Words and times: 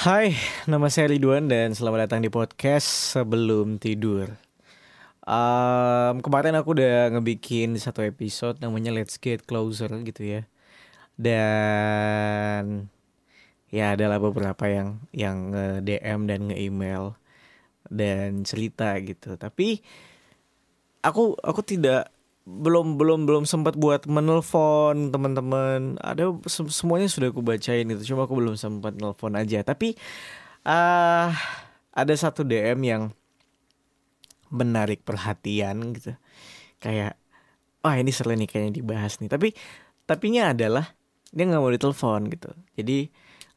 Hai, 0.00 0.32
nama 0.64 0.88
saya 0.88 1.12
Ridwan 1.12 1.44
dan 1.44 1.76
selamat 1.76 2.08
datang 2.08 2.24
di 2.24 2.32
podcast 2.32 3.12
sebelum 3.12 3.76
tidur. 3.76 4.32
Um, 5.28 6.24
kemarin 6.24 6.56
aku 6.56 6.72
udah 6.72 7.12
ngebikin 7.12 7.76
satu 7.76 8.00
episode 8.08 8.64
namanya 8.64 8.96
Let's 8.96 9.20
Get 9.20 9.44
Closer 9.44 9.92
gitu 10.00 10.24
ya. 10.24 10.48
Dan 11.20 12.88
ya 13.68 13.92
adalah 13.92 14.16
beberapa 14.16 14.72
yang 14.72 15.04
yang 15.12 15.52
DM 15.84 16.24
dan 16.24 16.48
nge 16.48 16.56
email 16.56 17.12
dan 17.92 18.40
cerita 18.48 18.96
gitu. 19.04 19.36
Tapi 19.36 19.84
aku 21.04 21.36
aku 21.44 21.60
tidak 21.60 22.08
belum 22.58 22.98
belum 22.98 23.30
belum 23.30 23.44
sempat 23.46 23.78
buat 23.78 24.10
menelpon 24.10 25.14
teman-teman. 25.14 25.96
Ada 26.02 26.34
semuanya 26.48 27.06
sudah 27.06 27.30
aku 27.30 27.40
bacain 27.40 27.86
itu 27.86 28.02
cuma 28.10 28.26
aku 28.26 28.34
belum 28.34 28.58
sempat 28.58 28.98
nelpon 28.98 29.38
aja. 29.38 29.62
Tapi 29.62 29.94
uh, 30.66 31.30
ada 31.94 32.14
satu 32.18 32.42
DM 32.42 32.80
yang 32.82 33.02
menarik 34.50 35.06
perhatian 35.06 35.94
gitu. 35.94 36.18
Kayak 36.82 37.14
wah 37.80 37.94
ini 37.94 38.10
seru 38.10 38.34
nih 38.34 38.50
kayaknya 38.50 38.82
dibahas 38.82 39.22
nih. 39.22 39.30
Tapi 39.30 39.54
tapinya 40.04 40.50
adalah 40.50 40.90
dia 41.30 41.46
nggak 41.46 41.62
mau 41.62 41.70
ditelepon 41.70 42.20
gitu. 42.34 42.50
Jadi 42.74 43.06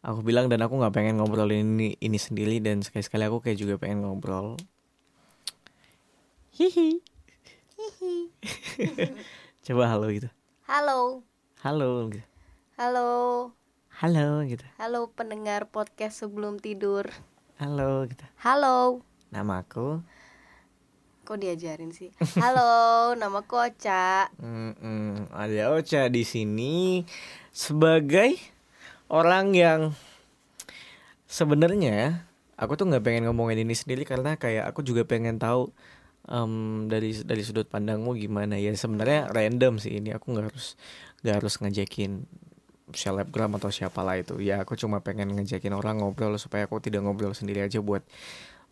aku 0.06 0.22
bilang 0.22 0.48
dan 0.48 0.62
aku 0.62 0.78
nggak 0.78 0.94
pengen 0.94 1.18
ngobrol 1.18 1.50
ini 1.50 1.98
ini 1.98 2.18
sendiri 2.22 2.62
dan 2.62 2.86
sekali-sekali 2.86 3.26
aku 3.26 3.42
kayak 3.42 3.58
juga 3.58 3.76
pengen 3.82 4.06
ngobrol. 4.06 4.56
Hihi 6.54 7.13
Coba 9.66 9.84
halo 9.92 10.08
gitu. 10.12 10.30
Halo. 10.64 11.24
Halo 11.60 12.08
gitu. 12.12 12.28
Halo. 12.80 13.12
Halo 13.92 14.44
gitu. 14.48 14.64
Halo 14.80 15.12
pendengar 15.12 15.68
podcast 15.68 16.24
sebelum 16.24 16.64
tidur. 16.64 17.12
Halo 17.60 18.08
gitu. 18.08 18.24
Halo. 18.40 19.04
Nama 19.32 19.64
aku. 19.64 20.00
Kok 21.24 21.40
diajarin 21.40 21.96
sih? 21.96 22.12
Halo, 22.36 23.12
nama 23.22 23.44
aku 23.44 23.56
Ocha. 23.56 24.28
Mm 24.40 24.76
-mm, 24.76 25.08
ada 25.32 25.72
Ocha 25.72 26.12
di 26.12 26.28
sini 26.28 27.08
sebagai 27.56 28.36
orang 29.08 29.56
yang 29.56 29.82
sebenarnya 31.28 32.28
aku 32.60 32.76
tuh 32.76 32.92
nggak 32.92 33.04
pengen 33.04 33.24
ngomongin 33.32 33.64
ini 33.64 33.76
sendiri 33.76 34.04
karena 34.04 34.36
kayak 34.36 34.68
aku 34.68 34.84
juga 34.84 35.08
pengen 35.08 35.40
tahu 35.40 35.72
um, 36.28 36.86
dari 36.88 37.16
dari 37.24 37.44
sudut 37.44 37.68
pandangmu 37.68 38.16
gimana? 38.16 38.60
Ya 38.60 38.72
sebenarnya 38.76 39.32
random 39.32 39.80
sih 39.80 40.00
ini. 40.00 40.16
Aku 40.16 40.36
nggak 40.36 40.54
harus 40.54 40.76
nggak 41.24 41.36
harus 41.40 41.54
ngejekin 41.60 42.28
selebgram 42.94 43.56
atau 43.58 43.72
siapalah 43.74 44.20
itu. 44.20 44.40
Ya 44.40 44.62
aku 44.62 44.76
cuma 44.76 45.00
pengen 45.00 45.34
ngejakin 45.34 45.74
orang 45.74 46.04
ngobrol 46.04 46.36
supaya 46.38 46.68
aku 46.70 46.80
tidak 46.84 47.04
ngobrol 47.04 47.34
sendiri 47.34 47.64
aja 47.64 47.80
buat 47.80 48.04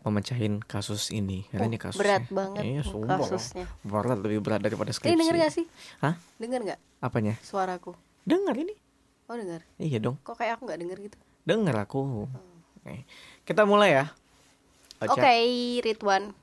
memecahin 0.01 0.61
kasus 0.65 1.13
ini. 1.13 1.45
Karena 1.53 1.65
oh, 1.65 1.71
ini 1.71 1.77
kasus 1.77 2.01
berat 2.01 2.25
banget 2.33 2.63
iya, 2.65 2.81
sumpah, 2.81 3.21
kasusnya. 3.21 3.65
Berat 3.85 4.17
lebih 4.17 4.41
berat 4.41 4.61
daripada 4.65 4.89
skripsi. 4.89 5.13
Ini 5.13 5.19
denger 5.21 5.35
gak 5.45 5.53
sih? 5.53 5.65
Hah? 6.01 6.15
Denger 6.41 6.59
nggak? 6.65 6.79
Apanya? 7.05 7.37
Suaraku. 7.45 7.93
Dengar 8.25 8.57
ini. 8.57 8.73
Oh 9.29 9.37
denger? 9.37 9.61
Iya 9.77 9.97
dong. 10.01 10.17
Kok 10.25 10.35
kayak 10.41 10.57
aku 10.57 10.67
nggak 10.67 10.79
denger 10.81 10.97
gitu? 11.05 11.17
Dengar 11.45 11.75
aku. 11.85 12.27
Hmm. 12.27 12.33
Oke. 12.81 13.05
kita 13.45 13.61
mulai 13.69 13.93
ya. 13.93 14.05
Oke. 15.05 15.21
Okay, 15.21 15.45
Ridwan 15.85 16.33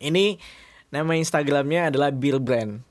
ini 0.00 0.38
nama 0.94 1.14
Instagramnya 1.18 1.90
adalah 1.90 2.14
Bill 2.14 2.38
Brand. 2.38 2.82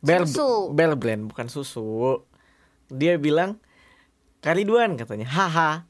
Bear, 0.00 0.24
susu. 0.24 0.72
Bear 0.72 0.96
Brand 0.96 1.28
bukan 1.28 1.46
susu. 1.52 2.24
Dia 2.88 3.20
bilang 3.20 3.60
Kariduan 4.40 4.96
katanya. 4.96 5.28
Haha. 5.28 5.84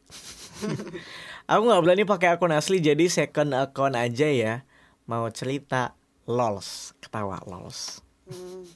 Aku 1.50 1.62
nggak 1.66 1.82
berani 1.82 2.02
pakai 2.06 2.34
akun 2.34 2.54
asli 2.54 2.82
jadi 2.82 3.06
second 3.06 3.54
account 3.54 3.94
aja 3.94 4.26
ya. 4.26 4.66
Mau 5.06 5.26
cerita 5.34 5.98
lols, 6.26 6.94
ketawa 7.02 7.42
lols. 7.46 8.02
Hmm. 8.26 8.66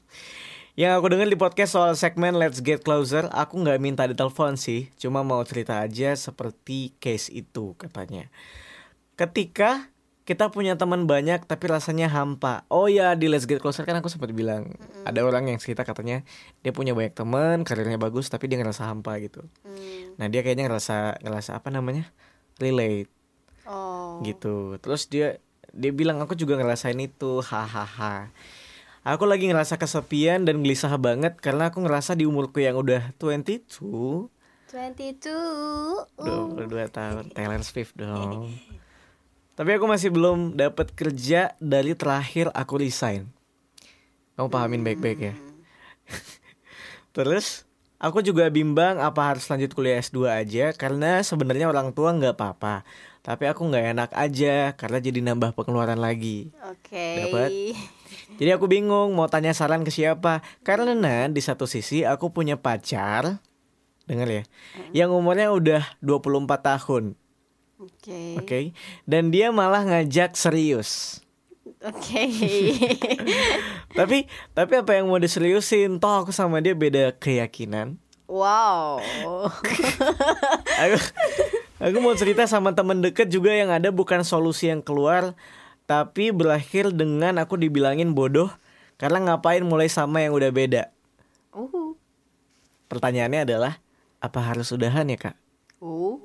Yang 0.74 0.92
aku 0.98 1.06
dengar 1.06 1.30
di 1.30 1.38
podcast 1.38 1.78
soal 1.78 1.94
segmen 1.94 2.34
Let's 2.34 2.58
Get 2.58 2.82
Closer, 2.82 3.30
aku 3.30 3.62
nggak 3.62 3.78
minta 3.78 4.10
ditelepon 4.10 4.58
sih, 4.58 4.90
cuma 4.98 5.22
mau 5.22 5.38
cerita 5.46 5.78
aja 5.78 6.18
seperti 6.18 6.90
case 6.98 7.30
itu 7.30 7.78
katanya. 7.78 8.26
Ketika 9.14 9.93
kita 10.24 10.48
punya 10.48 10.72
teman 10.80 11.04
banyak 11.04 11.44
tapi 11.44 11.68
rasanya 11.68 12.08
hampa. 12.08 12.64
Oh 12.72 12.88
ya 12.88 13.12
di 13.12 13.28
Let's 13.28 13.44
Get 13.44 13.60
Closer 13.60 13.84
kan 13.84 14.00
aku 14.00 14.08
sempat 14.08 14.32
bilang 14.32 14.72
mm. 14.72 15.04
ada 15.04 15.20
orang 15.20 15.52
yang 15.52 15.60
cerita 15.60 15.84
katanya 15.84 16.24
dia 16.64 16.72
punya 16.72 16.96
banyak 16.96 17.12
teman, 17.12 17.60
karirnya 17.60 18.00
bagus 18.00 18.32
tapi 18.32 18.48
dia 18.48 18.56
ngerasa 18.56 18.88
hampa 18.88 19.20
gitu. 19.20 19.44
Mm. 19.68 20.16
Nah 20.16 20.26
dia 20.32 20.40
kayaknya 20.40 20.72
ngerasa 20.72 21.20
ngerasa 21.20 21.60
apa 21.60 21.68
namanya 21.68 22.08
relate. 22.56 23.12
Oh. 23.68 24.24
Gitu. 24.24 24.80
Terus 24.80 25.12
dia 25.12 25.36
dia 25.76 25.92
bilang 25.92 26.16
aku 26.24 26.32
juga 26.32 26.56
ngerasain 26.56 26.96
itu, 26.96 27.44
hahaha. 27.44 28.32
Aku 29.04 29.28
lagi 29.28 29.44
ngerasa 29.44 29.76
kesepian 29.76 30.48
dan 30.48 30.64
gelisah 30.64 30.96
banget 30.96 31.36
karena 31.36 31.68
aku 31.68 31.84
ngerasa 31.84 32.16
di 32.16 32.24
umurku 32.24 32.64
yang 32.64 32.80
udah 32.80 33.12
22 33.20 34.32
22 34.72 35.28
22 36.16 36.88
tahun 36.88 37.24
Taylor 37.36 37.60
Swift 37.60 37.92
dong 38.00 38.48
Tapi 39.54 39.70
aku 39.78 39.86
masih 39.86 40.10
belum 40.10 40.58
dapat 40.58 40.90
kerja 40.98 41.54
dari 41.62 41.94
terakhir 41.94 42.50
aku 42.50 42.82
resign. 42.82 43.30
Kamu 44.34 44.50
pahamin 44.50 44.82
baik-baik 44.82 45.18
ya. 45.30 45.34
Terus 47.16 47.62
aku 48.02 48.18
juga 48.18 48.50
bimbang 48.50 48.98
apa 48.98 49.30
harus 49.30 49.46
lanjut 49.46 49.70
kuliah 49.70 50.02
S2 50.02 50.26
aja 50.26 50.74
karena 50.74 51.22
sebenarnya 51.22 51.70
orang 51.70 51.94
tua 51.94 52.10
nggak 52.18 52.34
apa-apa. 52.34 52.82
Tapi 53.22 53.46
aku 53.46 53.70
nggak 53.70 53.86
enak 53.94 54.10
aja 54.18 54.74
karena 54.74 54.98
jadi 54.98 55.22
nambah 55.22 55.54
pengeluaran 55.54 56.02
lagi. 56.02 56.50
Oke. 56.66 56.90
Okay. 56.90 57.14
Dapat. 57.22 57.50
Jadi 58.34 58.50
aku 58.50 58.66
bingung 58.66 59.14
mau 59.14 59.30
tanya 59.30 59.54
saran 59.54 59.86
ke 59.86 59.94
siapa. 59.94 60.42
Karena 60.66 61.30
di 61.30 61.38
satu 61.38 61.70
sisi 61.70 62.02
aku 62.02 62.34
punya 62.34 62.58
pacar, 62.58 63.38
dengar 64.10 64.26
ya, 64.26 64.42
yang 64.90 65.14
umurnya 65.14 65.54
udah 65.54 65.94
24 66.02 66.42
tahun 66.58 67.14
Oke. 67.82 67.98
Okay. 67.98 68.30
Oke. 68.38 68.46
Okay? 68.46 68.64
Dan 69.02 69.34
dia 69.34 69.50
malah 69.50 69.82
ngajak 69.82 70.38
serius. 70.38 71.18
Oke. 71.82 72.28
Okay. 72.30 72.60
tapi 73.98 74.30
tapi 74.54 74.72
apa 74.78 74.90
yang 74.94 75.10
mau 75.10 75.18
diseriusin? 75.18 75.98
Toh 75.98 76.24
aku 76.24 76.30
sama 76.30 76.62
dia 76.62 76.72
beda 76.72 77.12
keyakinan. 77.18 77.98
Wow. 78.24 79.02
aku, 80.82 80.96
aku 81.76 81.96
mau 82.00 82.16
cerita 82.16 82.48
sama 82.48 82.72
temen 82.72 83.04
deket 83.04 83.28
juga 83.28 83.52
yang 83.52 83.68
ada 83.68 83.92
bukan 83.92 84.24
solusi 84.24 84.72
yang 84.72 84.80
keluar, 84.80 85.36
tapi 85.84 86.32
berakhir 86.32 86.88
dengan 86.94 87.36
aku 87.36 87.60
dibilangin 87.60 88.16
bodoh 88.16 88.48
karena 88.96 89.20
ngapain 89.20 89.60
mulai 89.66 89.92
sama 89.92 90.24
yang 90.24 90.32
udah 90.32 90.50
beda. 90.54 90.82
Uh. 91.52 91.92
Pertanyaannya 92.88 93.44
adalah 93.44 93.76
apa 94.24 94.40
harus 94.40 94.72
udahan 94.72 95.04
ya 95.10 95.18
kak? 95.20 95.36
Uh. 95.84 96.16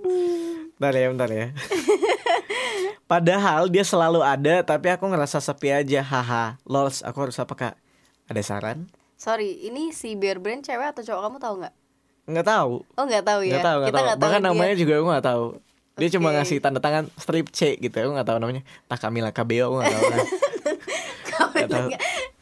Bentar 0.80 0.96
ya, 0.96 1.08
bentar 1.12 1.28
ya. 1.28 1.48
Padahal 3.12 3.68
dia 3.68 3.84
selalu 3.84 4.24
ada, 4.24 4.64
tapi 4.64 4.88
aku 4.88 5.12
ngerasa 5.12 5.44
sepi 5.44 5.76
aja. 5.76 6.00
Haha, 6.00 6.56
lols, 6.64 7.04
aku 7.04 7.28
harus 7.28 7.36
apa 7.36 7.52
kak? 7.52 7.76
Ada 8.32 8.40
saran? 8.40 8.88
Sorry, 9.20 9.68
ini 9.68 9.92
si 9.92 10.16
Bear 10.16 10.40
Brand 10.40 10.64
cewek 10.64 10.96
atau 10.96 11.04
cowok 11.04 11.22
kamu 11.28 11.38
tahu 11.44 11.54
nggak? 11.60 11.76
Nggak 12.32 12.48
tahu. 12.48 12.74
Oh 12.96 13.04
nggak 13.04 13.26
tahu 13.28 13.42
ya? 13.44 13.60
Nggak 13.60 13.68
tahu, 13.68 13.78
nggak 13.84 13.92
tahu. 13.92 14.06
Gak 14.08 14.18
Bahkan 14.24 14.42
namanya 14.42 14.74
juga 14.80 14.94
aku 14.96 15.08
nggak 15.12 15.28
tahu. 15.28 15.46
Dia 16.00 16.08
okay. 16.08 16.16
cuma 16.16 16.30
ngasih 16.32 16.58
tanda 16.64 16.80
tangan 16.80 17.06
strip 17.20 17.52
C 17.52 17.76
gitu, 17.76 17.96
aku 18.00 18.12
nggak 18.16 18.28
tahu 18.32 18.38
namanya. 18.40 18.64
Tah 18.88 18.96
Kamila 18.96 19.36
KBO, 19.36 19.68
aku 19.68 19.76
nggak 19.84 19.92
tahu. 19.92 20.26
Tahu. 21.70 21.90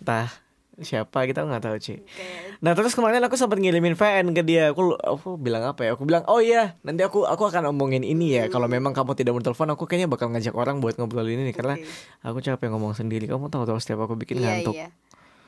Tah 0.05 0.29
siapa 0.77 1.25
kita 1.25 1.41
nggak 1.41 1.63
tahu 1.65 1.77
sih. 1.81 1.97
Okay. 2.05 2.61
Nah 2.61 2.77
terus 2.77 2.93
kemarin 2.93 3.21
aku 3.25 3.33
sempat 3.33 3.57
ngirimin 3.57 3.97
VN 3.97 4.33
ke 4.37 4.45
dia. 4.45 4.69
Aku 4.69 4.93
aku 4.93 5.37
bilang 5.41 5.65
apa 5.65 5.85
ya? 5.87 5.97
Aku 5.97 6.05
bilang 6.05 6.21
oh 6.29 6.37
iya 6.37 6.77
nanti 6.85 7.01
aku 7.01 7.25
aku 7.25 7.49
akan 7.49 7.73
omongin 7.73 8.05
ini 8.05 8.37
ya. 8.37 8.45
Hmm. 8.45 8.53
Kalau 8.53 8.67
memang 8.69 8.93
kamu 8.93 9.17
tidak 9.17 9.33
mau 9.33 9.41
telepon 9.41 9.73
aku 9.73 9.89
kayaknya 9.89 10.05
bakal 10.05 10.29
ngajak 10.29 10.53
orang 10.53 10.77
buat 10.77 11.01
ngobrol 11.01 11.25
ini 11.25 11.49
nih 11.49 11.55
okay. 11.55 11.57
karena 11.57 11.75
aku 12.21 12.37
capek 12.45 12.67
ngomong 12.69 12.93
sendiri. 12.93 13.25
Kamu 13.25 13.49
tahu 13.49 13.65
tahu 13.65 13.81
setiap 13.81 14.05
aku 14.05 14.13
bikin 14.13 14.37
iya, 14.37 14.45
ngantuk. 14.45 14.75
Iya 14.77 14.87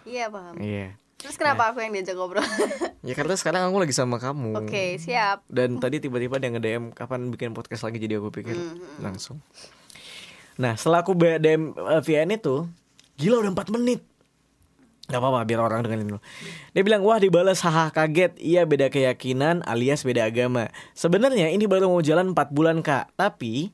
iya 0.09 0.25
paham. 0.33 0.55
Iya. 0.57 0.97
Terus 1.19 1.35
kenapa 1.35 1.67
nah. 1.67 1.69
aku 1.75 1.83
yang 1.83 1.91
diajak 1.93 2.15
ngobrol? 2.15 2.47
ya 3.07 3.13
karena 3.13 3.35
sekarang 3.35 3.61
aku 3.67 3.77
lagi 3.83 3.93
sama 3.93 4.17
kamu. 4.17 4.55
Oke 4.55 4.71
okay, 4.71 4.89
siap. 4.97 5.45
Dan 5.45 5.77
tadi 5.77 5.99
tiba-tiba 5.99 6.39
dia 6.39 6.49
nge-DM 6.49 6.95
kapan 6.95 7.27
bikin 7.29 7.51
podcast 7.51 7.85
lagi 7.85 7.99
jadi 7.99 8.17
aku 8.17 8.31
pikir 8.31 8.55
mm 8.55 8.65
-hmm. 8.65 8.97
langsung. 9.03 9.37
Nah 10.57 10.73
setelah 10.79 11.03
aku 11.03 11.13
DM 11.15 11.75
uh, 11.75 12.01
VN 12.01 12.33
itu 12.33 12.65
Gila 13.19 13.43
udah 13.43 13.51
4 13.51 13.75
menit 13.75 13.99
Gak 15.09 15.17
apa-apa 15.17 15.41
biar 15.43 15.59
orang 15.65 15.81
dengerin 15.81 16.15
dulu. 16.15 16.21
Dia 16.77 16.83
bilang 16.85 17.01
wah 17.01 17.17
dibalas 17.17 17.65
haha 17.65 17.89
kaget. 17.89 18.37
Iya 18.37 18.69
beda 18.69 18.93
keyakinan 18.93 19.65
alias 19.65 20.05
beda 20.05 20.29
agama. 20.29 20.69
Sebenarnya 20.93 21.49
ini 21.49 21.65
baru 21.65 21.89
mau 21.89 22.01
jalan 22.05 22.37
4 22.37 22.53
bulan 22.53 22.85
kak. 22.85 23.17
Tapi 23.17 23.73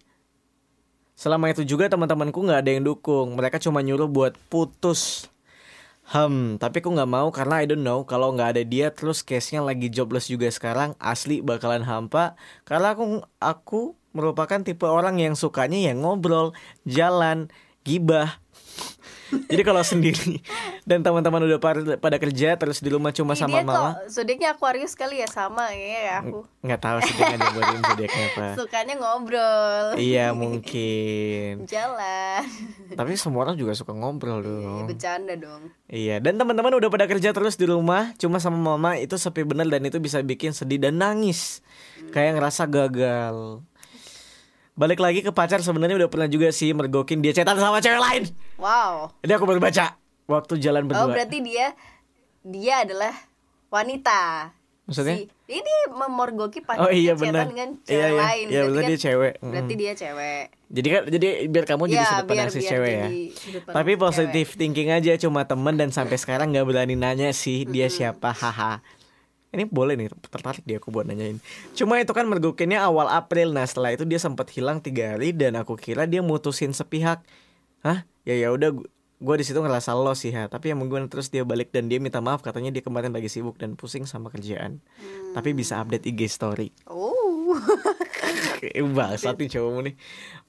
Selama 1.15 1.47
itu 1.47 1.63
juga 1.63 1.87
teman-temanku 1.87 2.43
gak 2.43 2.67
ada 2.67 2.71
yang 2.75 2.83
dukung. 2.83 3.39
Mereka 3.39 3.55
cuma 3.63 3.79
nyuruh 3.79 4.11
buat 4.11 4.35
putus. 4.51 5.31
Hmm, 6.05 6.61
tapi 6.61 6.85
aku 6.85 6.93
nggak 6.93 7.09
mau 7.09 7.33
karena 7.33 7.65
I 7.65 7.65
don't 7.65 7.81
know 7.81 8.05
kalau 8.05 8.29
nggak 8.29 8.53
ada 8.53 8.61
dia 8.61 8.93
terus 8.93 9.25
case-nya 9.25 9.65
lagi 9.65 9.89
jobless 9.89 10.29
juga 10.29 10.45
sekarang 10.53 10.93
asli 11.01 11.41
bakalan 11.41 11.81
hampa. 11.81 12.37
Karena 12.61 12.93
aku 12.93 13.25
aku 13.41 13.81
merupakan 14.13 14.61
tipe 14.61 14.85
orang 14.85 15.17
yang 15.17 15.33
sukanya 15.33 15.81
yang 15.81 16.05
ngobrol, 16.05 16.53
jalan, 16.85 17.49
gibah. 17.81 18.37
Jadi 19.25 19.61
kalau 19.61 19.81
sendiri 19.81 20.37
dan 20.83 21.01
teman-teman 21.01 21.41
udah 21.43 21.57
pada, 21.97 22.17
kerja 22.17 22.53
terus 22.55 22.77
di 22.77 22.87
rumah 22.87 23.09
cuma 23.09 23.33
Ih, 23.33 23.39
sama 23.39 23.49
dia 23.51 23.63
mama, 23.63 23.97
kok 23.97 24.13
zodiaknya 24.13 24.49
Aquarius 24.51 24.93
kali 24.93 25.17
ya 25.17 25.27
sama 25.27 25.67
kayaknya 25.67 25.99
ya 25.99 26.15
aku. 26.21 26.39
nggak 26.61 26.79
tahu 26.79 26.97
sih 27.01 27.13
dia 27.13 27.33
nyobain 27.33 27.81
zodiaknya 27.81 28.23
apa. 28.29 28.45
Sukanya 28.59 28.93
ngobrol. 28.95 29.85
Iya 29.95 30.25
mungkin. 30.31 31.65
Jalan. 31.65 32.43
Tapi 32.91 33.11
semua 33.15 33.43
orang 33.43 33.55
juga 33.55 33.73
suka 33.73 33.91
ngobrol 33.91 34.39
Iya, 34.39 34.45
dong. 34.45 34.85
bercanda 34.85 35.33
dong. 35.33 35.61
Iya, 35.85 36.15
dan 36.19 36.37
teman-teman 36.37 36.73
udah 36.75 36.89
pada 36.89 37.05
kerja 37.05 37.29
terus 37.29 37.55
di 37.55 37.65
rumah, 37.65 38.13
cuma 38.15 38.37
sama 38.37 38.57
mama 38.57 38.95
itu 38.95 39.15
sepi 39.15 39.41
bener 39.41 39.65
dan 39.67 39.81
itu 39.81 39.97
bisa 39.97 40.19
bikin 40.19 40.51
sedih 40.51 40.77
dan 40.77 40.97
nangis. 40.97 41.65
Kayak 42.09 42.37
ngerasa 42.37 42.65
gagal. 42.65 43.65
Balik 44.75 44.99
lagi 44.99 45.19
ke 45.19 45.31
pacar 45.31 45.59
sebenarnya 45.59 45.95
udah 45.95 46.09
pernah 46.09 46.27
juga 46.27 46.51
sih 46.51 46.69
mergokin 46.69 47.23
dia 47.23 47.31
chatan 47.31 47.55
sama 47.55 47.79
cewek 47.79 47.95
lain. 47.97 48.23
Wow. 48.55 49.07
Jadi 49.23 49.31
aku 49.31 49.45
baru 49.45 49.59
baca 49.59 49.95
waktu 50.25 50.59
jalan 50.59 50.83
Oh 50.83 50.87
berdua. 50.89 51.15
berarti 51.15 51.39
dia 51.39 51.71
dia 52.41 52.83
adalah 52.83 53.15
wanita. 53.69 54.51
Maksudnya? 54.85 55.15
Si, 55.17 55.25
ini 55.49 55.73
memorgoki 55.89 56.59
Oh 56.59 56.67
pacarnya 56.67 56.93
iya 56.93 57.13
benar. 57.15 57.47
dengan 57.47 57.69
cewek 57.79 57.89
Iya 57.89 58.05
iya. 58.05 58.19
lain. 58.19 58.45
Iya 58.45 58.61
Berarti 58.61 58.75
kan- 58.75 58.85
dia 58.85 58.99
cewek. 58.99 59.33
Mm. 59.33 59.47
Berarti 59.47 59.73
dia 59.73 59.93
cewek. 59.95 60.45
Jadi 60.65 60.87
kan 60.89 61.01
jadi 61.07 61.27
biar 61.47 61.65
kamu 61.65 61.83
jadi 61.85 61.95
Iya, 61.95 62.05
sudut 62.05 62.25
pandang 62.27 62.49
si 62.49 62.59
cewek 62.61 62.91
ya. 62.91 63.07
Tapi 63.65 63.91
si 63.91 63.97
positif 63.97 64.47
thinking 64.53 64.89
aja 64.89 65.11
cuma 65.17 65.41
temen 65.41 65.73
dan 65.73 65.89
sampai 65.89 66.17
sekarang 66.17 66.51
nggak 66.51 66.67
berani 66.67 66.93
nanya 66.93 67.31
sih 67.31 67.63
dia 67.63 67.87
siapa 67.87 68.29
haha. 68.29 68.83
Ini 69.55 69.65
boleh 69.71 69.95
nih 69.95 70.11
tertarik 70.27 70.67
dia 70.67 70.77
aku 70.83 70.91
buat 70.91 71.07
nanyain. 71.07 71.39
Cuma 71.71 71.95
itu 72.03 72.11
kan 72.11 72.27
mergokinnya 72.27 72.83
awal 72.83 73.07
April. 73.07 73.55
Nah 73.55 73.63
setelah 73.63 73.95
itu 73.95 74.03
dia 74.03 74.19
sempat 74.19 74.51
hilang 74.51 74.83
tiga 74.83 75.15
hari 75.15 75.31
dan 75.31 75.55
aku 75.55 75.79
kira 75.79 76.03
dia 76.03 76.19
mutusin 76.19 76.75
sepihak. 76.75 77.23
Hah? 77.81 78.03
Ya 78.27 78.35
ya 78.35 78.51
udah 78.51 78.75
gue 79.15 79.35
di 79.39 79.45
situ 79.47 79.63
ngerasa 79.63 79.95
lo 79.95 80.11
sih 80.11 80.35
ha. 80.35 80.51
Tapi 80.51 80.75
yang 80.75 80.83
menggunakan 80.83 81.07
terus 81.07 81.31
dia 81.31 81.47
balik 81.47 81.71
dan 81.71 81.87
dia 81.87 82.03
minta 82.03 82.19
maaf 82.19 82.43
katanya 82.43 82.75
dia 82.75 82.83
kemarin 82.83 83.15
lagi 83.15 83.31
sibuk 83.31 83.55
dan 83.55 83.79
pusing 83.79 84.03
sama 84.03 84.27
kerjaan. 84.27 84.83
Tapi 85.31 85.55
bisa 85.55 85.79
update 85.79 86.03
IG 86.11 86.27
story. 86.27 86.75
Oh. 86.91 87.55
Bangsat 88.97 89.39
nih 89.39 89.49
cowokmu 89.55 89.79
nih. 89.87 89.95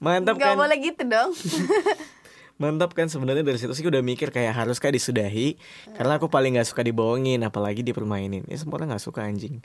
Mantap 0.03 0.35
Gak 0.35 0.53
kan? 0.53 0.57
boleh 0.59 0.77
gitu 0.83 1.03
dong. 1.07 1.31
Mantap 2.57 2.97
kan 2.97 3.05
sebenarnya 3.05 3.45
dari 3.45 3.61
situ 3.61 3.69
sih 3.77 3.85
udah 3.85 4.01
mikir 4.01 4.33
kayak 4.33 4.57
haruskah 4.57 4.89
disudahi? 4.89 5.61
Karena 5.93 6.17
aku 6.17 6.25
paling 6.25 6.57
nggak 6.57 6.65
suka 6.65 6.81
dibohongin 6.81 7.45
apalagi 7.45 7.85
dipermainin. 7.85 8.41
Ya 8.49 8.57
semua 8.57 8.81
orang 8.81 8.97
nggak 8.97 9.05
suka 9.05 9.29
anjing. 9.29 9.61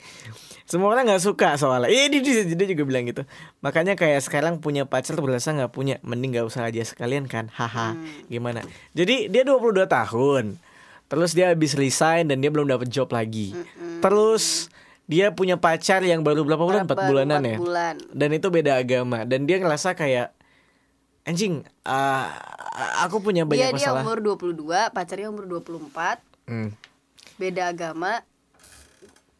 Semua 0.69 0.93
orang 0.93 1.09
nggak 1.09 1.25
suka 1.25 1.57
soalnya. 1.57 1.89
Iya 1.89 2.13
dia, 2.13 2.21
dia, 2.21 2.53
dia 2.53 2.67
juga 2.69 2.85
bilang 2.85 3.09
gitu. 3.09 3.25
Makanya 3.65 3.97
kayak 3.97 4.21
sekarang 4.21 4.61
punya 4.61 4.85
pacar 4.85 5.17
berasa 5.25 5.57
nggak 5.57 5.73
punya 5.73 5.97
mending 6.05 6.37
nggak 6.37 6.47
usah 6.53 6.69
aja 6.69 6.85
sekalian 6.85 7.25
kan? 7.33 7.49
Haha 7.57 7.97
gimana? 8.29 8.61
Jadi 8.93 9.33
dia 9.33 9.41
22 9.49 9.89
tahun. 9.89 10.61
Terus 11.09 11.33
dia 11.33 11.53
habis 11.53 11.73
resign 11.73 12.29
dan 12.29 12.45
dia 12.45 12.53
belum 12.53 12.69
dapat 12.69 12.93
job 12.93 13.09
lagi. 13.09 13.57
Terus 14.05 14.69
dia 15.09 15.33
punya 15.33 15.57
pacar 15.57 16.05
yang 16.05 16.21
baru 16.21 16.45
berapa 16.45 16.61
bulan? 16.61 16.85
Empat 16.85 17.09
bulanan 17.09 17.41
empat 17.41 17.53
ya? 17.53 17.59
bulan. 17.61 17.95
dan 18.13 18.29
itu 18.37 18.49
beda 18.53 18.77
agama. 18.77 19.25
Dan 19.25 19.49
dia 19.49 19.57
ngerasa 19.61 19.97
kayak 19.97 20.42
anjing 21.23 21.63
uh, 21.83 22.27
aku 23.01 23.19
punya 23.19 23.43
banyak 23.43 23.57
Dia 23.57 23.69
dia 23.69 23.77
masalah 23.79 24.03
umur 24.03 24.19
22, 24.19 24.59
pacarnya 24.91 25.29
umur 25.29 25.47
24, 25.47 26.19
Hmm. 26.45 26.75
beda 27.37 27.69
agama. 27.69 28.27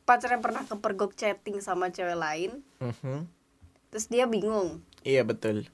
Pacarnya 0.03 0.39
pernah 0.39 0.63
kepergok 0.63 1.13
chatting 1.13 1.59
sama 1.59 1.89
cewek 1.89 2.15
lain, 2.15 2.51
Mhm. 2.79 3.27
terus 3.89 4.07
dia 4.07 4.25
bingung. 4.25 4.79
iya 5.03 5.21
betul 5.21 5.67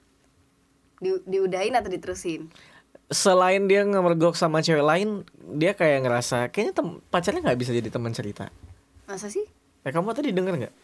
Di, 0.96 1.20
diudahin 1.22 1.72
atau 1.74 1.86
diterusin? 1.86 2.48
selain 3.06 3.64
dia 3.64 3.84
ngemergok 3.84 4.32
sama 4.32 4.58
cewek 4.58 4.80
lain 4.82 5.24
dia 5.50 5.72
kayak 5.72 6.02
ngerasa 6.02 6.48
kayaknya 6.48 6.74
tem- 6.74 7.00
pacarnya 7.06 7.40
nggak 7.42 7.56
bisa 7.56 7.72
jadi 7.72 7.88
teman 7.88 8.12
cerita 8.12 8.48
Masa 9.04 9.28
sih? 9.28 9.44
eh 9.78 9.88
kamu 9.88 10.12
tadi 10.12 10.28
denger 10.28 10.54
nggak 10.58 10.74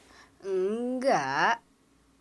Enggak. 0.42 1.63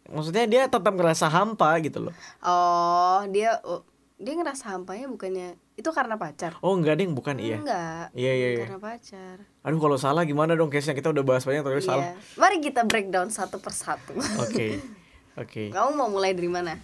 Maksudnya 0.05 0.43
dia 0.45 0.61
tetap 0.65 0.89
ngerasa 0.89 1.27
hampa 1.27 1.79
gitu 1.79 2.09
loh 2.09 2.13
Oh, 2.39 3.23
dia 3.27 3.59
oh, 3.61 3.83
dia 4.15 4.33
ngerasa 4.33 4.71
hampanya 4.71 5.07
bukannya 5.07 5.55
itu 5.73 5.89
karena 5.89 6.15
pacar. 6.15 6.55
oh 6.59 6.73
enggak 6.73 6.95
ding 6.95 7.11
bukan 7.11 7.35
iya 7.35 7.57
Enggak. 7.57 8.05
Iya, 8.13 8.31
iya, 8.31 8.47
iya. 8.53 8.65
Karena 8.65 8.79
pacar. 8.79 9.35
aduh 9.59 9.79
kalau 9.79 9.97
salah 9.97 10.21
gimana 10.21 10.53
dong 10.53 10.69
case 10.69 10.85
nya 10.85 10.93
kita 10.93 11.09
udah 11.09 11.23
bahas 11.23 11.43
banyak 11.43 11.61
tapi 11.61 11.79
salah 11.79 12.13
Iya. 12.13 12.37
Mari 12.37 12.57
kita 12.59 12.81
breakdown 12.83 13.27
satu 13.27 13.57
persatu. 13.57 14.13
oke 14.15 14.67
oke 15.41 15.63
Kamu 15.69 15.89
mau 15.93 16.09
mulai 16.09 16.31
dari 16.31 16.47
mana? 16.47 16.77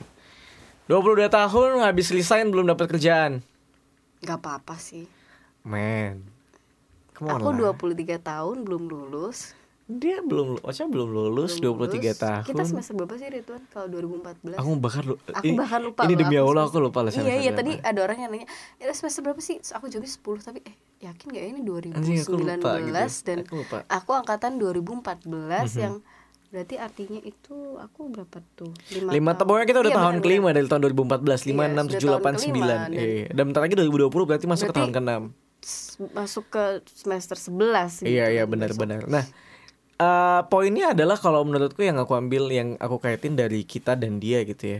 22 0.85 1.29
tahun 1.29 1.69
habis 1.79 2.09
resign 2.09 2.49
belum 2.49 2.65
dapat 2.67 2.89
kerjaan 2.89 3.45
Gak 4.19 4.35
apa-apa 4.37 4.75
sih. 4.75 5.05
man 5.61 6.25
Come 7.13 7.29
on 7.29 7.39
Aku 7.41 7.51
lah. 7.53 7.75
23 7.75 8.15
tahun 8.17 8.57
belum 8.63 8.87
lulus. 8.87 9.53
Dia 9.89 10.21
belum 10.21 10.61
Ocha 10.61 10.85
belum 10.85 11.09
lulus 11.09 11.57
Belum 11.57 11.81
23 11.81 11.97
lulus. 11.97 12.13
tahun 12.15 12.43
Kita 12.45 12.61
semester 12.63 12.93
berapa 12.93 13.13
sih 13.15 13.27
Ridwan? 13.27 13.61
Kalau 13.67 13.87
2014? 13.89 14.53
Aku 14.55 14.69
bahkan 14.77 15.01
lu 15.03 15.15
Aku 15.17 15.41
ini, 15.43 15.57
bahkan 15.57 15.81
lupa 15.81 16.01
Ini 16.03 16.13
demi 16.15 16.37
Allah 16.37 16.63
aku 16.63 16.77
lupa 16.77 16.99
lah 17.01 17.09
Iya 17.11 17.35
iya 17.39 17.51
tadi 17.51 17.73
ada 17.75 17.99
orang 17.99 18.17
yang 18.19 18.29
nanya 18.29 18.47
ya 18.77 18.85
semester 18.91 19.25
berapa 19.25 19.37
sih? 19.39 19.57
Aku 19.57 19.85
jawabnya 19.87 20.11
10 20.11 20.21
tapi 20.45 20.59
eh 20.63 20.75
yakin 21.01 21.25
gak 21.27 21.41
ya 21.41 21.47
ini 21.49 21.61
2019 21.63 21.95
Anjing, 21.95 22.17
aku 22.19 22.33
lupa 22.35 22.71
gitu. 22.77 22.93
dan 23.23 23.37
Aku 23.41 23.55
lupa. 23.57 23.77
aku 23.83 24.11
angkatan 24.13 24.51
2014 24.55 25.25
yang 25.75 25.95
berarti 26.49 26.75
artinya 26.77 27.19
itu 27.23 27.55
aku 27.75 28.01
berapa 28.09 28.37
tuh? 28.53 28.73
Lima, 28.91 29.09
Lima 29.11 29.31
tahun. 29.33 29.47
pokoknya 29.47 29.65
kita 29.65 29.79
udah 29.79 29.91
Iya, 29.91 29.99
tahun 29.99 30.15
kelima 30.19 30.49
dari 30.49 30.65
tahun 30.65 30.81
2014 30.83 31.45
lima 31.45 31.63
Iya, 31.63 31.71
enam 31.71 31.85
tujuh 31.87 32.07
delapan 32.07 32.31
tahun 32.31 32.43
sembilan. 32.43 32.79
kelima, 32.83 32.97
dan-. 32.99 33.29
Dan 33.31 33.43
bentar 33.47 33.61
lagi 33.63 33.75
2020 33.75 34.27
berarti 34.27 34.45
masuk 34.45 34.63
ke 34.63 34.65
Berarti- 34.67 34.77
tahun 34.77 34.91
ke-6 34.91 35.21
S- 35.59 35.97
masuk 36.09 36.45
ke 36.47 36.63
semester 36.87 37.37
11 37.37 37.99
gitu 37.99 38.07
Iya 38.07 38.25
iya 38.29 38.43
kan 38.43 38.49
benar-benar 38.49 39.01
Nah 39.05 39.25
eh, 39.99 40.41
poinnya 40.47 40.95
adalah 40.95 41.19
kalau 41.19 41.43
menurutku 41.43 41.83
yang 41.83 41.99
aku 41.99 42.15
ambil 42.15 42.47
yang 42.47 42.79
aku 42.79 42.97
kaitin 43.03 43.35
dari 43.35 43.67
kita 43.67 43.99
dan 43.99 44.17
dia 44.17 44.47
gitu 44.47 44.79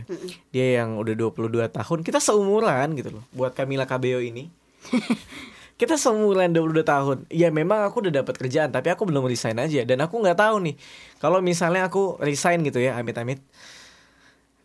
Dia 0.50 0.66
yang 0.82 0.96
udah 0.96 1.12
22 1.12 1.68
tahun 1.68 1.98
Kita 2.00 2.18
seumuran 2.18 2.96
gitu 2.96 3.20
loh 3.20 3.24
Buat 3.36 3.52
Camila 3.52 3.84
Cabello 3.84 4.24
ini. 4.24 4.48
Kita 5.80 5.96
seumuran 5.96 6.52
22 6.52 6.84
tahun. 6.84 7.18
Ya 7.32 7.48
memang 7.48 7.88
aku 7.88 8.04
udah 8.04 8.20
dapat 8.20 8.36
kerjaan 8.36 8.68
tapi 8.68 8.92
aku 8.92 9.08
belum 9.08 9.24
resign 9.24 9.56
aja. 9.56 9.80
Dan 9.88 10.04
aku 10.04 10.20
nggak 10.20 10.36
tahu 10.36 10.56
nih 10.60 10.76
kalau 11.20 11.40
misalnya 11.40 11.88
aku 11.88 12.20
resign 12.20 12.60
gitu 12.64 12.80
ya 12.80 13.00
amit-amit. 13.00 13.40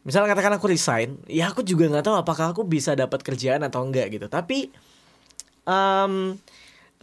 Misalnya 0.03 0.35
katakan 0.35 0.59
aku 0.59 0.67
resign 0.67 1.19
ya 1.31 1.49
aku 1.51 1.63
juga 1.63 1.87
nggak 1.87 2.05
tahu 2.05 2.15
apakah 2.19 2.51
aku 2.51 2.67
bisa 2.67 2.93
dapat 2.99 3.23
kerjaan 3.23 3.63
atau 3.63 3.87
enggak 3.87 4.11
gitu. 4.11 4.27
Tapi 4.27 4.67
em, 5.63 6.35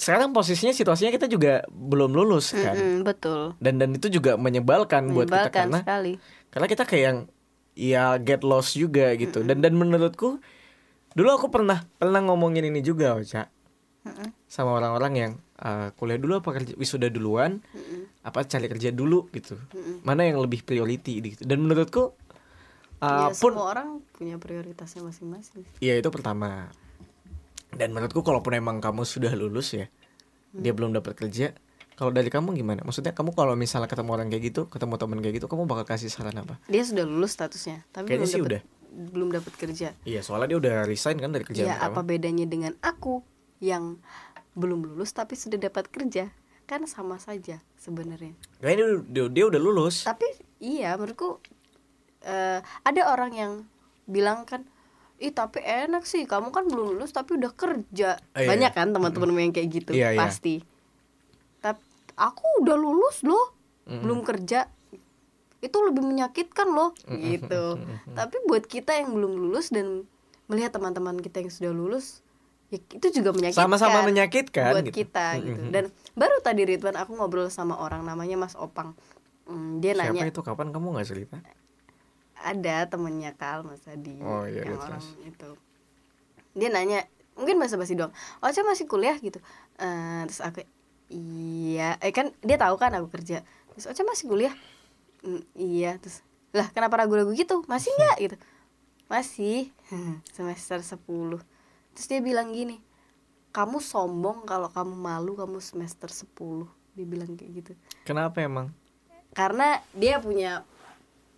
sekarang 0.02 0.34
posisinya 0.34 0.74
situasinya 0.74 1.14
kita 1.14 1.30
juga 1.30 1.62
belum 1.70 2.10
lulus 2.10 2.50
kan. 2.50 2.74
Mm-mm, 2.74 3.06
betul. 3.06 3.54
Dan 3.62 3.78
dan 3.78 3.94
itu 3.94 4.10
juga 4.10 4.34
menyebalkan, 4.34 5.14
buat 5.14 5.30
kita 5.30 5.46
menyebalkan 5.46 5.54
karena 5.54 5.78
sekali. 5.86 6.12
karena 6.50 6.66
kita 6.66 6.82
kayak 6.82 7.04
yang 7.06 7.18
ya 7.78 8.04
get 8.18 8.42
lost 8.42 8.74
juga 8.74 9.14
gitu. 9.14 9.46
Dan 9.46 9.62
dan 9.62 9.78
menurutku 9.78 10.42
dulu 11.14 11.28
aku 11.30 11.46
pernah 11.54 11.86
pernah 12.02 12.18
ngomongin 12.18 12.66
ini 12.66 12.82
juga 12.82 13.14
Ocha 13.14 13.46
Mm-mm. 14.02 14.34
sama 14.50 14.74
orang-orang 14.74 15.12
yang 15.14 15.32
eh, 15.62 15.94
kuliah 15.94 16.18
dulu 16.18 16.42
apa 16.42 16.50
kerja 16.50 16.74
wisuda 16.74 17.06
duluan 17.06 17.62
apa 18.26 18.42
cari 18.42 18.66
kerja 18.66 18.90
dulu 18.90 19.30
gitu. 19.30 19.54
Mana 20.02 20.26
yang 20.26 20.42
lebih 20.42 20.66
priority 20.66 21.22
gitu 21.22 21.46
dan 21.46 21.62
menurutku 21.62 22.18
eh, 22.98 23.30
ya 23.30 23.38
pun 23.38 23.54
semua 23.54 23.70
orang 23.70 23.88
punya 24.18 24.34
prioritasnya 24.42 25.06
masing-masing. 25.06 25.62
Ya 25.78 25.94
itu 25.94 26.10
pertama 26.10 26.74
dan 27.72 27.92
menurutku 27.96 28.20
kalaupun 28.20 28.52
emang 28.56 28.78
kamu 28.78 29.04
sudah 29.08 29.32
lulus 29.32 29.72
ya 29.76 29.86
dia 30.52 30.72
belum 30.76 30.92
dapat 30.92 31.16
kerja 31.16 31.56
kalau 31.92 32.08
dari 32.08 32.32
kamu 32.32 32.56
gimana? 32.56 32.80
Maksudnya 32.82 33.12
kamu 33.12 33.36
kalau 33.36 33.52
misalnya 33.52 33.86
ketemu 33.86 34.10
orang 34.16 34.28
kayak 34.32 34.42
gitu 34.48 34.62
ketemu 34.66 34.94
teman 34.96 35.18
kayak 35.20 35.34
gitu 35.38 35.46
kamu 35.48 35.68
bakal 35.68 35.84
kasih 35.86 36.08
saran 36.08 36.34
apa? 36.40 36.56
Dia 36.66 36.82
sudah 36.82 37.04
lulus 37.04 37.36
statusnya 37.36 37.84
tapi 37.92 38.10
Kayaknya 38.10 38.26
belum 38.26 38.32
sih 38.32 38.40
dapat 38.40 38.64
belum 38.92 39.28
dapat 39.32 39.52
kerja. 39.56 39.88
Iya 40.04 40.20
soalnya 40.24 40.56
dia 40.56 40.58
udah 40.58 40.74
resign 40.88 41.20
kan 41.20 41.30
dari 41.32 41.44
kerjaan 41.44 41.68
ya 41.68 41.76
pertama. 41.76 41.92
apa 41.92 42.00
bedanya 42.04 42.46
dengan 42.48 42.72
aku 42.80 43.20
yang 43.60 44.00
belum 44.56 44.84
lulus 44.84 45.12
tapi 45.12 45.36
sudah 45.36 45.60
dapat 45.60 45.88
kerja? 45.92 46.32
Kan 46.64 46.88
sama 46.88 47.20
saja 47.20 47.60
sebenarnya. 47.76 48.32
Kayaknya 48.64 48.84
dia, 48.84 48.96
dia, 49.12 49.24
dia 49.28 49.44
udah 49.52 49.60
lulus. 49.60 50.08
Tapi 50.08 50.26
iya 50.64 50.96
menurutku 50.96 51.44
eh, 52.24 52.60
ada 52.64 53.02
orang 53.12 53.32
yang 53.36 53.52
bilang 54.08 54.48
kan 54.48 54.64
ih 55.22 55.30
tapi 55.30 55.62
enak 55.62 56.02
sih. 56.02 56.26
Kamu 56.26 56.50
kan 56.50 56.66
belum 56.66 56.98
lulus 56.98 57.14
tapi 57.14 57.38
udah 57.38 57.54
kerja. 57.54 58.18
Iya. 58.34 58.48
banyak 58.50 58.72
kan 58.74 58.90
teman-temanmu 58.90 59.38
yang 59.38 59.54
kayak 59.54 59.68
gitu 59.70 59.90
Iya, 59.94 60.12
iya. 60.12 60.20
pasti. 60.20 60.58
Tapi 61.62 61.82
aku 62.18 62.66
udah 62.66 62.76
lulus 62.76 63.22
loh. 63.22 63.54
Belum 63.86 64.26
kerja. 64.26 64.66
Itu 65.62 65.78
lebih 65.86 66.02
menyakitkan 66.02 66.66
loh. 66.66 66.90
Gitu. 67.06 67.78
Tapi 68.18 68.36
buat 68.50 68.66
kita 68.66 68.98
yang 68.98 69.14
belum 69.14 69.38
lulus 69.38 69.70
dan 69.70 70.04
melihat 70.50 70.74
teman-teman 70.74 71.22
kita 71.22 71.38
yang 71.38 71.48
sudah 71.54 71.72
lulus 71.72 72.20
ya 72.72 72.80
itu 72.80 73.20
juga 73.20 73.36
menyakitkan. 73.36 73.68
Sama-sama 73.68 74.00
menyakitkan 74.08 74.72
buat 74.72 74.84
gitu. 74.88 75.04
kita 75.04 75.26
gitu. 75.44 75.60
Dan 75.68 75.92
baru 76.16 76.40
tadi 76.40 76.64
Ridwan 76.64 76.96
aku 76.96 77.20
ngobrol 77.20 77.52
sama 77.52 77.76
orang 77.76 78.00
namanya 78.00 78.40
Mas 78.40 78.56
Opang. 78.56 78.96
Hmm, 79.44 79.84
dia 79.84 79.92
Siapa 79.92 80.08
nanya 80.08 80.32
itu? 80.32 80.40
Kapan 80.40 80.72
kamu 80.72 80.96
nggak 80.96 81.08
cerita? 81.08 81.36
Ada 82.42 82.86
temennya 82.86 83.32
Kal 83.32 83.62
Mas 83.62 83.86
Adi 83.86 84.18
Oh, 84.20 84.44
iya, 84.44 84.66
yang 84.66 84.74
iya, 84.74 84.78
orang 84.78 85.00
terus. 85.00 85.06
itu. 85.22 85.50
Dia 86.52 86.68
nanya 86.68 87.00
mungkin 87.32 87.56
bahasa 87.56 87.80
basi 87.80 87.96
doang 87.96 88.12
Ocha 88.38 88.60
masih 88.62 88.84
kuliah? 88.84 89.16
Gitu. 89.16 89.40
Eh, 89.78 90.22
terus 90.26 90.42
aku 90.42 90.66
iya. 91.08 91.96
Eh 91.98 92.10
kan 92.10 92.34
dia 92.40 92.58
tahu 92.58 92.76
kan 92.76 92.92
aku 92.92 93.08
kerja. 93.08 93.40
Terus 93.72 93.86
Ocha 93.86 94.02
masih 94.02 94.26
kuliah? 94.26 94.54
"Mm, 95.22 95.42
iya. 95.54 95.96
Terus 95.96 96.20
lah 96.52 96.68
kenapa 96.68 97.00
ragu-ragu 97.00 97.32
gitu? 97.32 97.64
Masih 97.64 97.88
nggak? 97.94 98.16
Gitu. 98.20 98.36
Masih. 99.06 99.72
Semester 100.36 100.80
10 100.80 101.40
terus 101.92 102.08
dia 102.08 102.24
bilang 102.24 102.48
gini 102.50 102.80
kamu 103.52 103.84
sombong 103.84 104.48
kalau 104.48 104.72
kamu 104.72 104.96
malu 104.96 105.36
kamu 105.36 105.60
semester 105.60 106.08
10 106.08 106.64
dia 106.96 107.04
bilang 107.04 107.36
kayak 107.36 107.52
gitu. 107.52 107.72
Kenapa 108.02 108.40
emang? 108.40 108.72
karena 109.32 109.80
dia 109.92 110.20
punya 110.20 110.60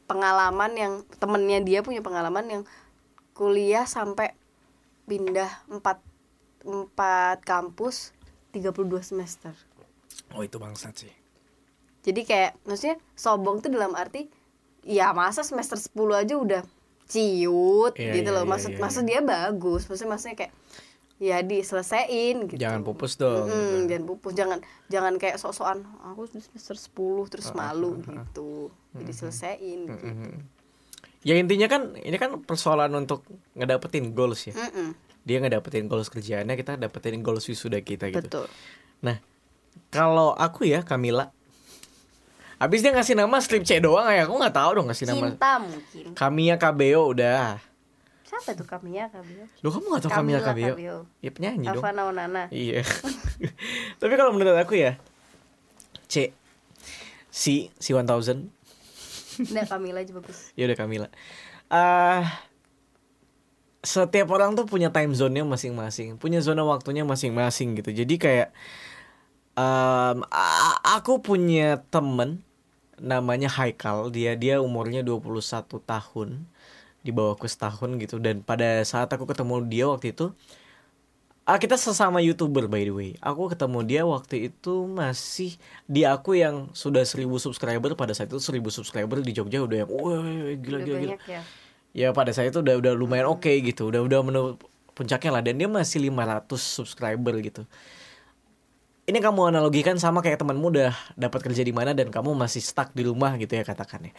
pengalaman 0.04 0.72
yang 0.74 0.92
temennya 1.16 1.60
dia 1.60 1.80
punya 1.80 2.00
pengalaman 2.00 2.46
yang 2.46 2.62
kuliah 3.32 3.84
sampai 3.84 4.36
pindah 5.04 5.50
empat 5.68 6.00
empat 6.64 7.44
kampus 7.44 8.12
32 8.52 8.72
semester. 9.02 9.52
Oh 10.32 10.40
itu 10.40 10.56
bangsat 10.56 10.94
sih. 10.96 11.12
jadi 12.04 12.20
kayak 12.20 12.52
maksudnya 12.68 12.96
sombong 13.16 13.64
tuh 13.64 13.72
dalam 13.72 13.96
arti 13.96 14.28
ya 14.84 15.16
masa 15.16 15.40
semester 15.40 15.80
10 15.80 15.96
aja 16.12 16.34
udah 16.36 16.62
ciut 17.04 17.96
Iya, 17.96 18.12
gitu 18.20 18.28
iya, 18.28 18.36
loh. 18.36 18.44
iya, 18.44 18.50
maksud 18.52 18.70
iya, 18.76 18.80
maksud 18.80 19.02
dia 19.04 19.20
bagus. 19.20 19.88
Maksudnya 19.88 20.10
maksudnya 20.12 20.36
kayak 20.36 20.52
ya 21.16 21.40
diselesain 21.40 22.50
gitu 22.50 22.58
Jangan 22.58 22.82
pupus 22.82 23.14
dong. 23.14 23.46
Mm-mm, 23.46 23.54
gitu. 23.86 23.86
jangan 23.86 24.04
pupus 24.04 24.32
jangan 24.34 24.58
jangan 24.88 25.14
kayak 25.14 25.36
sok-sokan 25.38 25.78
aku 26.02 26.26
semester 26.28 26.74
10 26.74 27.30
terus 27.30 27.48
Ah, 27.50 27.56
malu 27.56 28.02
gitu 28.02 28.68
jadi 28.92 29.12
selesaiin 29.12 29.80
gitu 29.86 30.06
Mhm. 30.06 30.32
Ya 31.24 31.34
intinya 31.34 31.64
kan 31.66 31.96
ini 31.96 32.14
kan 32.14 32.36
persoalan 32.44 32.92
untuk 32.94 33.24
ngedapetin 33.54 34.12
goals 34.12 34.44
ya. 34.44 34.52
Mm-mm, 34.54 34.92
Dia 35.24 35.40
ngedapetin 35.40 35.88
goals 35.88 36.12
kerjaannya, 36.12 36.52
kita 36.52 36.76
dapetin 36.76 37.24
goals 37.24 37.48
wisuda 37.48 37.80
kita 37.80 38.12
gitu. 38.12 38.20
betul 38.20 38.46
Nah, 39.00 39.16
kalau 39.88 40.32
aku 40.32 40.64
ya 40.64 40.80
Kamila, 40.80 41.32
habis 42.56 42.80
dia 42.80 42.92
ngasih 42.92 43.14
nama 43.14 43.40
strip 43.40 43.64
C 43.64 43.80
doang 43.80 44.04
ya, 44.06 44.24
aku 44.24 44.36
nggak 44.36 44.52
tahu 44.52 44.70
dong 44.74 44.86
ngasih 44.88 45.06
nama. 45.08 45.32
cinta 45.32 45.52
mungkin 45.58 46.04
Kamia 46.12 46.56
Kabeo 46.56 47.08
udah. 47.08 47.56
Siapa 48.42 48.58
tuh 48.58 48.66
kami 48.66 48.98
ya 48.98 49.06
kami 49.06 49.46
Lu 49.62 49.68
kamu 49.70 49.86
gak 49.94 50.02
tau 50.06 50.10
Kamila 50.10 50.40
Kabeo? 50.42 50.74
Kabeo. 50.74 50.96
Ya 51.22 51.30
penyanyi 51.30 51.70
dong. 51.70 51.78
Alfa 51.78 51.90
Naonana 51.94 52.50
Iya. 52.50 52.82
Tapi 54.02 54.12
kalau 54.18 54.34
menurut 54.34 54.58
aku 54.58 54.74
ya, 54.74 54.98
C, 56.10 56.34
si, 57.30 57.70
si 57.78 57.90
1000 57.94 58.02
Nggak 59.50 59.66
Kamila 59.66 59.98
aja 60.02 60.12
bagus 60.14 60.50
Ya 60.58 60.66
udah 60.66 60.78
Kamila. 60.78 61.08
Ah 61.70 62.44
setiap 63.84 64.32
orang 64.32 64.56
tuh 64.56 64.64
punya 64.64 64.88
time 64.88 65.12
zone-nya 65.12 65.44
masing-masing, 65.44 66.16
punya 66.16 66.40
zona 66.40 66.64
waktunya 66.64 67.04
masing-masing 67.04 67.76
gitu. 67.76 67.92
Jadi 67.92 68.16
kayak 68.16 68.48
a- 69.54 70.80
aku 70.96 71.20
punya 71.20 71.84
temen 71.92 72.40
namanya 72.96 73.52
Haikal, 73.52 74.08
dia 74.08 74.40
dia 74.40 74.64
umurnya 74.64 75.04
21 75.04 75.36
tahun, 75.84 76.48
di 77.04 77.12
bawahku 77.12 77.46
setahun 77.46 78.00
gitu 78.00 78.16
dan 78.18 78.40
pada 78.40 78.82
saat 78.82 79.12
aku 79.12 79.28
ketemu 79.28 79.54
dia 79.68 79.84
waktu 79.92 80.16
itu 80.16 80.32
Ah, 81.44 81.60
kita 81.60 81.76
sesama 81.76 82.24
youtuber 82.24 82.64
by 82.72 82.88
the 82.88 82.94
way. 82.96 83.10
Aku 83.20 83.52
ketemu 83.52 83.84
dia 83.84 84.02
waktu 84.08 84.48
itu 84.48 84.88
masih 84.88 85.60
di 85.84 86.08
aku 86.08 86.40
yang 86.40 86.72
sudah 86.72 87.04
1000 87.04 87.36
subscriber 87.36 87.92
pada 87.92 88.16
saat 88.16 88.32
itu 88.32 88.40
1000 88.40 88.72
subscriber 88.72 89.20
di 89.20 89.36
Jogja 89.36 89.60
udah 89.60 89.84
yang 89.84 89.90
wah 89.92 90.24
gila 90.56 90.78
Udah 90.80 90.96
gila 91.04 91.16
ya 91.28 91.40
Ya 91.92 92.08
pada 92.16 92.32
saat 92.32 92.48
itu 92.48 92.64
udah 92.64 92.80
udah 92.80 92.92
lumayan 92.96 93.28
oke 93.28 93.52
gitu. 93.60 93.92
Udah 93.92 94.00
udah 94.00 94.24
menu 94.24 94.56
puncaknya 94.96 95.30
lah 95.36 95.42
dan 95.44 95.60
dia 95.60 95.68
masih 95.68 96.08
500 96.08 96.48
subscriber 96.56 97.36
gitu. 97.44 97.68
Ini 99.04 99.20
kamu 99.20 99.52
analogikan 99.52 100.00
sama 100.00 100.24
kayak 100.24 100.40
temanmu 100.40 100.72
udah 100.72 100.96
dapat 101.12 101.44
kerja 101.44 101.60
di 101.60 101.76
mana 101.76 101.92
dan 101.92 102.08
kamu 102.08 102.32
masih 102.32 102.64
stuck 102.64 102.88
di 102.96 103.04
rumah 103.04 103.36
gitu 103.36 103.52
ya 103.52 103.68
katakannya. 103.68 104.16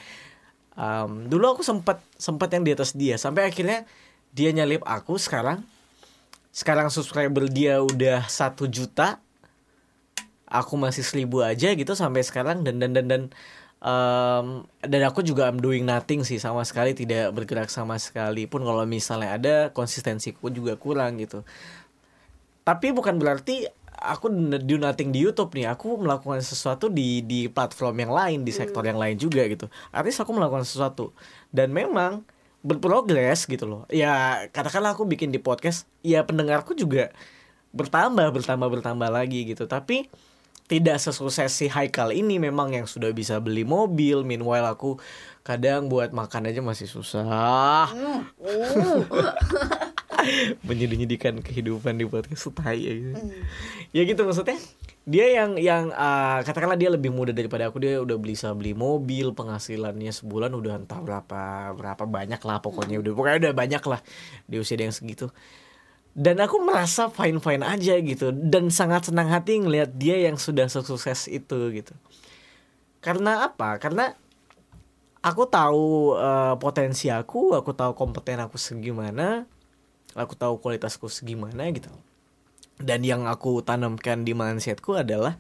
Em, 0.76 1.32
dulu 1.32 1.56
aku 1.56 1.64
sempat 1.64 2.04
sempat 2.20 2.52
yang 2.52 2.68
di 2.68 2.72
atas 2.76 2.92
dia. 2.92 3.16
Sampai 3.16 3.48
akhirnya 3.48 3.88
dia 4.36 4.52
nyalip 4.52 4.84
aku 4.84 5.16
sekarang. 5.16 5.64
Sekarang 6.52 6.92
subscriber 6.92 7.48
dia 7.48 7.80
udah 7.80 8.28
satu 8.28 8.68
juta. 8.68 9.20
Aku 10.46 10.78
masih 10.78 11.02
seribu 11.02 11.42
aja 11.42 11.72
gitu 11.72 11.96
sampai 11.96 12.22
sekarang. 12.24 12.64
Dan 12.68 12.84
dan 12.84 12.92
dan 12.92 13.08
dan 13.08 13.22
em, 13.80 14.48
dan 14.84 15.02
aku 15.08 15.24
juga 15.24 15.48
I'm 15.48 15.64
doing 15.64 15.88
nothing 15.88 16.28
sih 16.28 16.40
sama 16.44 16.68
sekali. 16.68 16.92
Tidak 16.92 17.32
bergerak 17.32 17.72
sama 17.72 17.96
sekali 17.96 18.44
pun 18.46 18.64
kalau 18.68 18.84
misalnya 18.84 19.32
ada 19.40 19.56
konsistensiku 19.72 20.52
juga 20.52 20.76
kurang 20.76 21.24
gitu. 21.24 21.48
Tapi 22.68 22.92
bukan 22.92 23.16
berarti 23.16 23.70
aku 24.00 24.28
do 24.64 24.76
nothing 24.76 25.10
di 25.16 25.24
YouTube 25.24 25.56
nih. 25.56 25.72
Aku 25.72 25.96
melakukan 26.00 26.44
sesuatu 26.44 26.92
di 26.92 27.24
di 27.24 27.48
platform 27.48 27.96
yang 28.06 28.12
lain 28.12 28.40
di 28.44 28.52
sektor 28.52 28.84
yang 28.84 29.00
lain 29.00 29.16
juga 29.16 29.48
gitu. 29.48 29.72
Artinya 29.96 30.24
aku 30.28 30.32
melakukan 30.36 30.66
sesuatu. 30.68 31.16
Dan 31.50 31.72
memang 31.72 32.28
berprogres 32.66 33.46
gitu 33.46 33.66
loh. 33.66 33.82
Ya 33.94 34.46
katakanlah 34.52 34.98
aku 34.98 35.06
bikin 35.06 35.30
di 35.30 35.40
podcast 35.40 35.86
ya 36.02 36.26
pendengarku 36.26 36.74
juga 36.74 37.14
bertambah 37.76 38.32
bertambah 38.36 38.68
bertambah 38.80 39.10
lagi 39.10 39.46
gitu. 39.48 39.70
Tapi 39.70 40.10
tidak 40.66 40.98
sesukses 40.98 41.54
si 41.54 41.70
Haikal 41.70 42.10
ini 42.10 42.42
memang 42.42 42.74
yang 42.74 42.90
sudah 42.90 43.14
bisa 43.14 43.38
beli 43.38 43.62
mobil. 43.62 44.26
Meanwhile 44.26 44.66
aku 44.66 44.98
kadang 45.46 45.94
buat 45.94 46.10
makan 46.10 46.50
aja 46.50 46.66
masih 46.66 46.90
susah. 46.90 47.86
Hmm, 47.94 48.26
uh. 48.42 49.06
menyedih-nyedihkan 50.66 51.42
kehidupan 51.46 52.02
di 52.02 52.06
podcast 52.10 52.50
tai 52.58 52.82
ya 52.82 52.94
gitu. 52.98 53.24
Ya 53.96 54.04
gitu 54.04 54.28
maksudnya. 54.28 54.60
Dia 55.06 55.30
yang 55.32 55.56
yang 55.56 55.94
uh, 55.94 56.42
katakanlah 56.42 56.76
dia 56.76 56.90
lebih 56.90 57.14
muda 57.14 57.30
daripada 57.30 57.70
aku 57.70 57.78
dia 57.78 58.02
udah 58.02 58.18
bisa 58.20 58.52
beli 58.58 58.74
mobil 58.76 59.32
penghasilannya 59.32 60.10
sebulan 60.10 60.52
udah 60.52 60.82
entah 60.82 61.00
berapa 61.00 61.72
berapa 61.78 62.04
banyak 62.04 62.42
lah 62.44 62.60
pokoknya. 62.60 63.00
Udah 63.00 63.12
pokoknya 63.16 63.38
udah 63.48 63.54
banyak 63.56 63.84
lah 63.86 64.02
di 64.50 64.60
usia 64.60 64.76
dia 64.76 64.92
yang 64.92 64.98
segitu. 64.98 65.32
Dan 66.12 66.42
aku 66.44 66.60
merasa 66.60 67.08
fine 67.08 67.40
fine 67.40 67.64
aja 67.64 67.96
gitu 68.02 68.34
dan 68.34 68.72
sangat 68.74 69.08
senang 69.12 69.32
hati 69.32 69.62
ngelihat 69.62 69.96
dia 69.96 70.20
yang 70.20 70.36
sudah 70.36 70.68
sukses 70.68 71.32
itu 71.32 71.60
gitu. 71.72 71.94
Karena 73.00 73.46
apa? 73.46 73.78
Karena 73.78 74.16
aku 75.26 75.50
tahu 75.50 76.14
eh, 76.18 76.56
potensi 76.62 77.10
aku 77.10 77.58
aku 77.58 77.74
tahu 77.74 77.98
kompeten 77.98 78.38
aku 78.46 78.62
segimana 78.62 79.50
aku 80.14 80.38
tahu 80.38 80.62
kualitasku 80.62 81.10
segimana 81.10 81.66
gitu 81.74 81.90
dan 82.82 83.04
yang 83.04 83.28
aku 83.30 83.64
tanamkan 83.64 84.28
di 84.28 84.36
mindsetku 84.36 84.96
adalah 85.00 85.40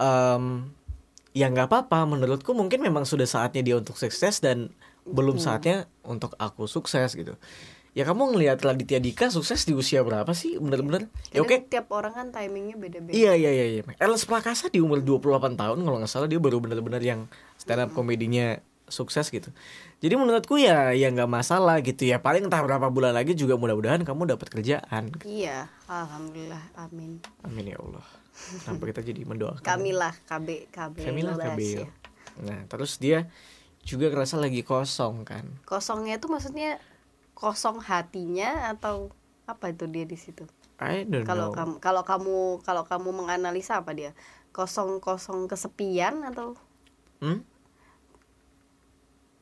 em 0.00 0.74
ya 1.30 1.46
nggak 1.46 1.70
apa-apa. 1.70 2.06
Menurutku 2.10 2.54
mungkin 2.54 2.82
memang 2.82 3.06
sudah 3.06 3.26
saatnya 3.26 3.62
dia 3.62 3.76
untuk 3.78 3.94
sukses 3.94 4.42
dan 4.42 4.74
belum 5.06 5.38
saatnya 5.38 5.86
untuk 6.02 6.34
aku 6.36 6.66
sukses 6.66 7.14
gitu. 7.14 7.38
Ya 7.90 8.06
kamu 8.06 8.34
ngelihat 8.34 8.62
Raditya 8.62 9.02
Dika 9.02 9.34
sukses 9.34 9.66
di 9.66 9.74
usia 9.74 10.06
berapa 10.06 10.30
sih? 10.30 10.62
Bener-bener? 10.62 11.10
Ya 11.34 11.42
oke? 11.42 11.58
Karena 11.58 11.66
tiap 11.66 11.90
orang 11.90 12.14
kan 12.14 12.26
timingnya 12.30 12.78
beda-beda. 12.78 13.10
Iya 13.10 13.34
iya 13.34 13.50
iya 13.50 13.66
iya. 13.66 13.82
Ernest 13.98 14.30
Prakasa 14.30 14.70
di 14.70 14.78
umur 14.78 15.02
28 15.02 15.58
tahun 15.58 15.78
kalau 15.82 15.98
nggak 15.98 16.10
salah 16.10 16.30
dia 16.30 16.38
baru 16.38 16.62
benar-benar 16.62 17.02
yang 17.02 17.26
stand 17.58 17.82
up 17.82 17.90
komedinya 17.90 18.62
sukses 18.90 19.30
gitu. 19.30 19.48
Jadi 19.98 20.14
menurutku 20.14 20.58
ya 20.58 20.90
ya 20.92 21.08
nggak 21.08 21.30
masalah 21.30 21.78
gitu 21.80 22.04
ya. 22.04 22.18
Paling 22.18 22.46
entah 22.46 22.60
berapa 22.60 22.90
bulan 22.90 23.14
lagi 23.14 23.32
juga 23.32 23.56
mudah-mudahan 23.56 24.02
kamu 24.04 24.34
dapat 24.36 24.50
kerjaan. 24.50 25.14
iya 25.24 25.70
alhamdulillah 25.86 26.60
amin 26.76 27.22
Amin 27.42 27.70
ya 27.70 27.78
Allah. 27.78 28.04
Kenapa 28.64 28.84
kita 28.88 29.00
jadi 29.00 29.22
mendoakan? 29.24 29.62
Kamilah 29.62 30.14
KB 30.24 30.68
KB 30.68 30.94
Kamila 31.04 31.34
Lolas 31.34 31.46
Kabeo. 31.52 31.84
ya. 31.84 31.88
Nah, 32.40 32.60
terus 32.66 32.96
dia 32.96 33.28
juga 33.80 34.08
ngerasa 34.08 34.36
lagi 34.36 34.60
kosong 34.60 35.24
kan. 35.24 35.44
kosongnya 35.64 36.20
itu 36.20 36.28
maksudnya 36.28 36.76
kosong 37.32 37.80
hatinya 37.80 38.68
atau 38.68 39.08
apa 39.44 39.72
itu 39.72 39.88
dia 39.88 40.04
di 40.04 40.20
situ 40.20 40.44
kalau 41.24 41.48
kamu 41.50 41.74
kalau 41.80 42.02
kamu 42.04 42.36
kalau 42.60 42.84
kamu 42.84 43.08
menganalisa 43.12 43.80
apa 43.80 43.92
dia 43.92 44.12
kosong 44.52 45.00
kosong 45.00 45.48
kesepian 45.48 46.24
atau 46.24 46.56
Hmm? 47.20 47.44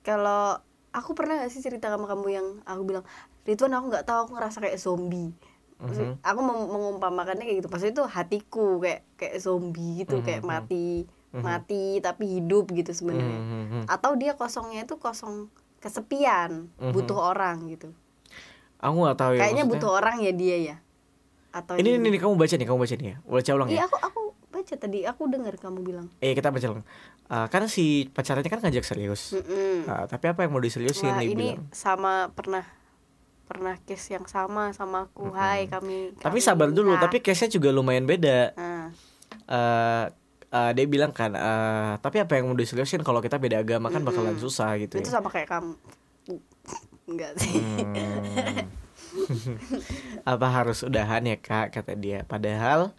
Kalau 0.08 0.56
aku 0.88 1.12
pernah 1.12 1.36
gak 1.36 1.52
sih 1.52 1.60
cerita 1.60 1.92
sama 1.92 2.08
kamu 2.08 2.26
yang 2.32 2.46
aku 2.64 2.82
bilang 2.82 3.04
Ridwan 3.44 3.76
aku 3.76 3.86
nggak 3.92 4.06
tahu 4.08 4.18
aku 4.24 4.32
ngerasa 4.36 4.58
kayak 4.58 4.80
zombie 4.80 5.36
Mhm. 5.78 6.24
aku 6.24 6.40
mengumpamakannya 6.42 7.44
kayak 7.44 7.58
gitu 7.60 7.68
maksudnya 7.68 7.94
itu 7.94 8.04
hatiku 8.08 8.80
kayak 8.80 9.04
kayak 9.14 9.36
zombie 9.38 10.00
gitu 10.00 10.18
Mhm, 10.18 10.24
kayak 10.24 10.40
mhm. 10.40 10.48
mati 10.48 10.88
Mhm. 11.30 11.42
mati 11.44 11.84
tapi 12.00 12.24
hidup 12.34 12.72
gitu 12.72 12.90
sebenarnya 12.90 13.38
Hmm, 13.38 13.46
hmm, 13.46 13.66
hmm. 13.70 13.84
atau 13.86 14.16
dia 14.16 14.32
kosongnya 14.32 14.82
itu 14.82 14.96
kosong 14.96 15.52
kesepian 15.78 16.72
Mhm. 16.74 16.90
butuh 16.90 17.20
orang 17.20 17.68
gitu 17.68 17.92
Aku 18.78 18.96
nggak 18.96 19.18
tahu 19.18 19.32
ya. 19.34 19.40
kayaknya 19.42 19.62
maksudnya. 19.62 19.80
butuh 19.86 19.90
orang 19.92 20.16
ya 20.18 20.32
dia 20.32 20.56
ya 20.56 20.76
atau 21.50 21.74
Ini 21.74 21.90
ini, 21.94 22.06
ini 22.10 22.18
kamu 22.18 22.34
baca 22.34 22.54
nih, 22.54 22.66
kamu 22.66 22.78
baca 22.78 22.94
nih 22.94 23.08
ya. 23.08 23.16
Baca 23.24 23.50
ulang 23.54 23.68
iya 23.68 23.76
ya. 23.76 23.84
aku 23.86 23.96
aku 23.98 24.17
baca 24.68 24.76
tadi 24.78 25.00
aku 25.02 25.24
dengar 25.26 25.56
kamu 25.56 25.80
bilang 25.80 26.06
Eh 26.20 26.36
kita 26.36 26.52
baca 26.52 26.68
ulang. 26.68 26.84
Eh, 27.24 27.46
karena 27.48 27.64
si 27.66 27.84
pacarnya 28.06 28.44
kan 28.44 28.60
ngajak 28.60 28.84
serius. 28.84 29.32
Ah, 29.84 30.04
tapi 30.04 30.28
apa 30.28 30.44
yang 30.44 30.52
mau 30.52 30.60
diseriusin 30.60 31.08
Wah 31.08 31.18
dia 31.18 31.24
ini 31.26 31.56
bilang. 31.56 31.72
sama 31.72 32.12
pernah 32.28 32.68
pernah 33.42 33.80
case 33.80 34.12
yang 34.12 34.24
sama 34.24 34.72
sama 34.72 35.08
aku 35.08 35.32
Hai 35.32 35.64
kami 35.66 36.12
Tapi 36.14 36.20
kami 36.20 36.38
sabar 36.38 36.68
dulu, 36.68 36.92
nikah. 36.92 37.02
tapi 37.02 37.16
case-nya 37.18 37.48
juga 37.50 37.68
lumayan 37.70 38.04
beda. 38.04 38.52
Nah, 38.54 38.92
eh 39.48 40.04
eh, 40.50 40.70
dia 40.72 40.84
bilang 40.84 41.10
kan, 41.10 41.32
eh, 41.32 41.92
tapi 41.98 42.16
apa 42.18 42.36
yang 42.36 42.44
mau 42.44 42.56
diseriusin 42.56 43.00
kalau 43.00 43.20
kita 43.20 43.36
beda 43.36 43.56
agama 43.58 43.88
kan 43.88 44.00
bakalan 44.02 44.36
susah 44.36 44.76
gitu 44.76 44.96
itu 44.96 45.08
ya. 45.08 45.16
sama 45.16 45.28
kayak 45.28 45.48
kamu 45.48 45.72
enggak 47.08 47.32
sih 47.40 47.56
Hmm. 47.88 48.68
apa 50.28 50.46
harus 50.46 50.80
udahan 50.82 51.24
ya 51.24 51.36
kak 51.38 51.72
kata 51.72 51.92
dia. 51.94 52.22
Padahal 52.22 52.92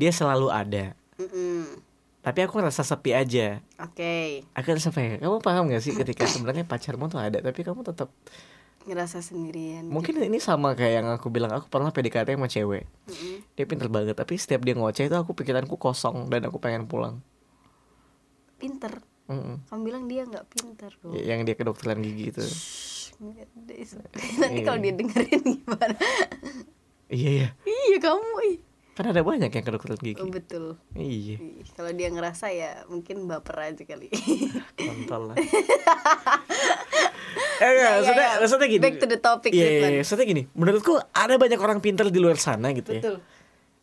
dia 0.00 0.08
selalu 0.08 0.48
ada. 0.48 0.96
Mm-mm. 1.20 1.76
Tapi 2.24 2.48
aku 2.48 2.56
ngerasa 2.56 2.80
sepi 2.80 3.12
aja. 3.12 3.60
oke 3.76 4.44
Aku 4.56 4.66
ngerasa 4.72 4.88
ya? 4.96 5.20
Kamu 5.20 5.44
paham 5.44 5.68
gak 5.68 5.84
sih 5.84 5.92
ketika 5.92 6.24
sebenarnya 6.24 6.64
pacarmu 6.64 7.12
tuh 7.12 7.20
ada, 7.20 7.44
tapi 7.44 7.60
kamu 7.60 7.84
tetap 7.84 8.08
ngerasa 8.80 9.20
sendirian 9.20 9.92
mungkin 9.92 10.16
ini 10.24 10.40
sama 10.40 10.72
kayak 10.72 11.04
yang 11.04 11.08
aku 11.12 11.28
bilang 11.28 11.52
aku 11.52 11.68
pernah 11.68 11.92
PDKT 11.92 12.32
sama 12.32 12.48
cewek. 12.48 12.88
Mm-mm. 12.88 13.36
Dia 13.52 13.64
pinter 13.68 13.92
banget, 13.92 14.16
tapi 14.16 14.40
setiap 14.40 14.64
dia 14.64 14.72
ngoceh 14.72 15.04
itu 15.04 15.16
aku 15.20 15.36
pikiranku 15.36 15.76
kosong 15.76 16.32
dan 16.32 16.48
aku 16.48 16.56
pengen 16.56 16.88
pulang. 16.88 17.20
pinter 18.60 19.00
Mm-mm. 19.28 19.64
kamu 19.72 19.80
bilang 19.84 20.04
dia 20.10 20.26
nggak 20.26 20.44
pinter 20.52 20.90
loh 21.00 21.16
Yang 21.16 21.40
dia 21.48 21.54
kedokteran 21.56 22.02
gigi 22.02 22.34
itu. 22.34 22.44
Nanti 24.40 24.60
kalau 24.64 24.80
dia 24.80 24.92
dengerin 24.96 25.40
gimana 25.44 25.96
Iya 27.12 27.30
iya. 27.30 27.48
iya 27.68 27.98
kamu. 28.00 28.69
Kan 28.98 29.06
ada 29.06 29.22
banyak 29.22 29.48
yang 29.48 29.64
kedokteran 29.64 30.00
gigi. 30.02 30.20
Oh, 30.20 30.28
betul 30.28 30.76
Iya. 30.98 31.38
Kalau 31.78 31.90
dia 31.94 32.10
ngerasa 32.10 32.50
ya 32.50 32.84
mungkin 32.90 33.30
baper 33.30 33.72
aja 33.72 33.82
kali 33.86 34.10
Kontol 34.78 35.32
lah. 35.32 35.36
eh, 37.62 37.70
enggak, 37.70 37.90
maksudnya, 38.02 38.26
ya. 38.26 38.40
maksudnya 38.42 38.68
gini. 38.68 38.82
Back 38.82 38.96
to 38.98 39.06
the 39.06 39.20
topic, 39.22 39.50
Iya, 39.54 39.68
iya, 39.68 39.88
iya, 39.94 40.00
maksudnya 40.02 40.26
gini. 40.26 40.42
Menurutku 40.52 40.98
ada 41.14 41.34
banyak 41.38 41.60
orang 41.62 41.78
pintar 41.78 42.10
di 42.10 42.18
luar 42.18 42.36
sana 42.36 42.74
gitu 42.74 42.98
ya. 42.98 43.02
betul 43.02 43.16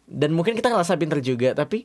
Dan 0.07 0.35
mungkin 0.35 0.55
kita 0.55 0.71
ngerasa 0.71 0.99
pintar 0.99 1.19
juga, 1.19 1.51
tapi 1.51 1.83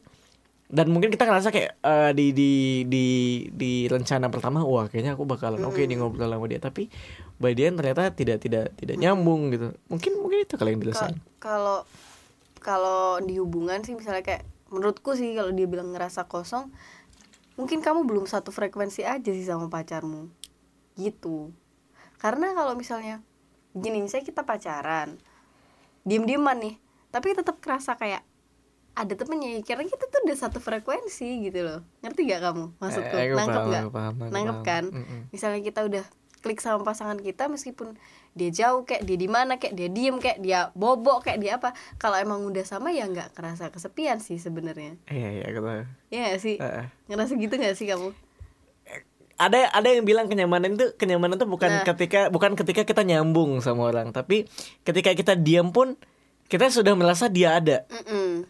dan 0.73 0.89
mungkin 0.89 1.13
kita 1.13 1.29
ngerasa 1.29 1.53
kayak 1.53 1.77
eh, 1.85 2.11
di 2.17 2.33
di 2.33 2.53
di 2.89 3.05
di 3.53 3.73
rencana 3.93 4.33
pertama 4.33 4.65
wah 4.65 4.89
kayaknya 4.89 5.13
aku 5.13 5.29
bakalan 5.29 5.61
oke 5.69 5.77
nih 5.77 6.01
ngobrol 6.01 6.33
sama 6.33 6.49
dia 6.49 6.65
tapi 6.65 6.89
by 7.37 7.53
the 7.53 7.69
end 7.69 7.77
ternyata 7.77 8.09
tidak 8.17 8.41
tidak 8.41 8.73
tidak 8.81 8.97
nyambung 8.97 9.53
gitu 9.53 9.77
mungkin 9.93 10.13
mungkin 10.25 10.49
itu 10.49 10.57
kali 10.57 10.73
yang 10.73 10.81
kalau 11.37 11.85
kalau 12.63 13.19
di 13.21 13.37
hubungan 13.43 13.83
sih 13.83 13.93
misalnya 13.99 14.23
kayak 14.23 14.47
menurutku 14.73 15.13
sih 15.19 15.35
kalau 15.37 15.53
dia 15.53 15.69
bilang 15.69 15.93
ngerasa 15.93 16.31
kosong 16.31 16.73
mungkin 17.61 17.85
kamu 17.85 18.09
belum 18.09 18.25
satu 18.25 18.49
frekuensi 18.49 19.05
aja 19.05 19.31
sih 19.35 19.45
sama 19.45 19.69
pacarmu. 19.69 20.33
Gitu. 20.97 21.53
Karena 22.17 22.55
kalau 22.57 22.79
misalnya 22.79 23.21
gini 23.77 24.01
misalnya 24.01 24.25
kita 24.29 24.43
pacaran 24.47 25.17
diem 26.05 26.29
dieman 26.29 26.61
nih 26.61 26.77
tapi 27.09 27.33
tetap 27.33 27.57
kerasa 27.63 27.97
kayak 27.97 28.21
ada 28.93 29.17
temennya 29.17 29.65
karena 29.65 29.89
kita 29.89 30.05
tuh 30.05 30.21
udah 30.29 30.37
satu 30.37 30.59
frekuensi 30.61 31.49
gitu 31.49 31.65
loh. 31.65 31.81
Ngerti 32.05 32.29
gak 32.29 32.41
kamu 32.45 32.65
maksudku? 32.77 33.15
Eh, 33.17 33.33
nangkep 33.33 33.49
paham, 33.49 33.73
gak? 33.73 33.83
aku 33.83 33.93
paham, 33.93 34.15
aku 34.17 34.33
nangkep 34.33 34.57
paham. 34.57 34.69
kan? 34.69 34.85
Mm-mm. 34.93 35.21
misalnya 35.33 35.61
kita 35.65 35.81
udah 35.85 36.05
klik 36.43 36.59
sama 36.59 36.83
pasangan 36.83 37.17
kita 37.17 37.47
meskipun 37.47 37.95
dia 38.33 38.51
jauh 38.51 38.83
kayak 38.83 39.03
dia 39.03 39.15
di 39.15 39.27
mana 39.27 39.57
kayak 39.57 39.73
dia 39.73 39.87
diem 39.87 40.17
kayak 40.17 40.39
dia 40.39 40.69
bobok 40.73 41.23
kayak 41.23 41.39
dia 41.39 41.53
apa 41.55 41.71
kalau 41.97 42.17
emang 42.17 42.43
udah 42.43 42.63
sama 42.63 42.91
ya 42.91 43.05
nggak 43.05 43.31
kerasa 43.31 43.69
kesepian 43.69 44.19
sih 44.19 44.37
sebenarnya 44.37 44.99
iya 45.07 45.29
iya 45.33 45.45
aku 45.47 45.61
tahu 45.61 45.83
ya 46.09 46.21
gak 46.29 46.41
sih 46.41 46.57
Heeh. 46.57 46.85
ngerasa 47.07 47.33
gitu 47.37 47.55
gak 47.55 47.75
sih 47.75 47.87
kamu 47.87 48.11
ada 49.35 49.59
ada 49.71 49.89
yang 49.89 50.03
bilang 50.03 50.27
kenyamanan 50.27 50.77
itu 50.77 50.95
kenyamanan 50.95 51.35
itu 51.37 51.47
bukan 51.47 51.71
Nah. 51.73 51.85
ketika 51.85 52.29
bukan 52.29 52.55
ketika 52.55 52.83
kita 52.85 53.03
nyambung 53.03 53.59
sama 53.59 53.87
orang 53.87 54.11
tapi 54.11 54.47
ketika 54.83 55.11
kita 55.13 55.35
diam 55.35 55.71
pun 55.71 55.99
kita 56.47 56.69
sudah 56.69 56.93
merasa 56.93 57.27
dia 57.27 57.55
ada 57.55 57.83
Mm-mm. 57.87 58.45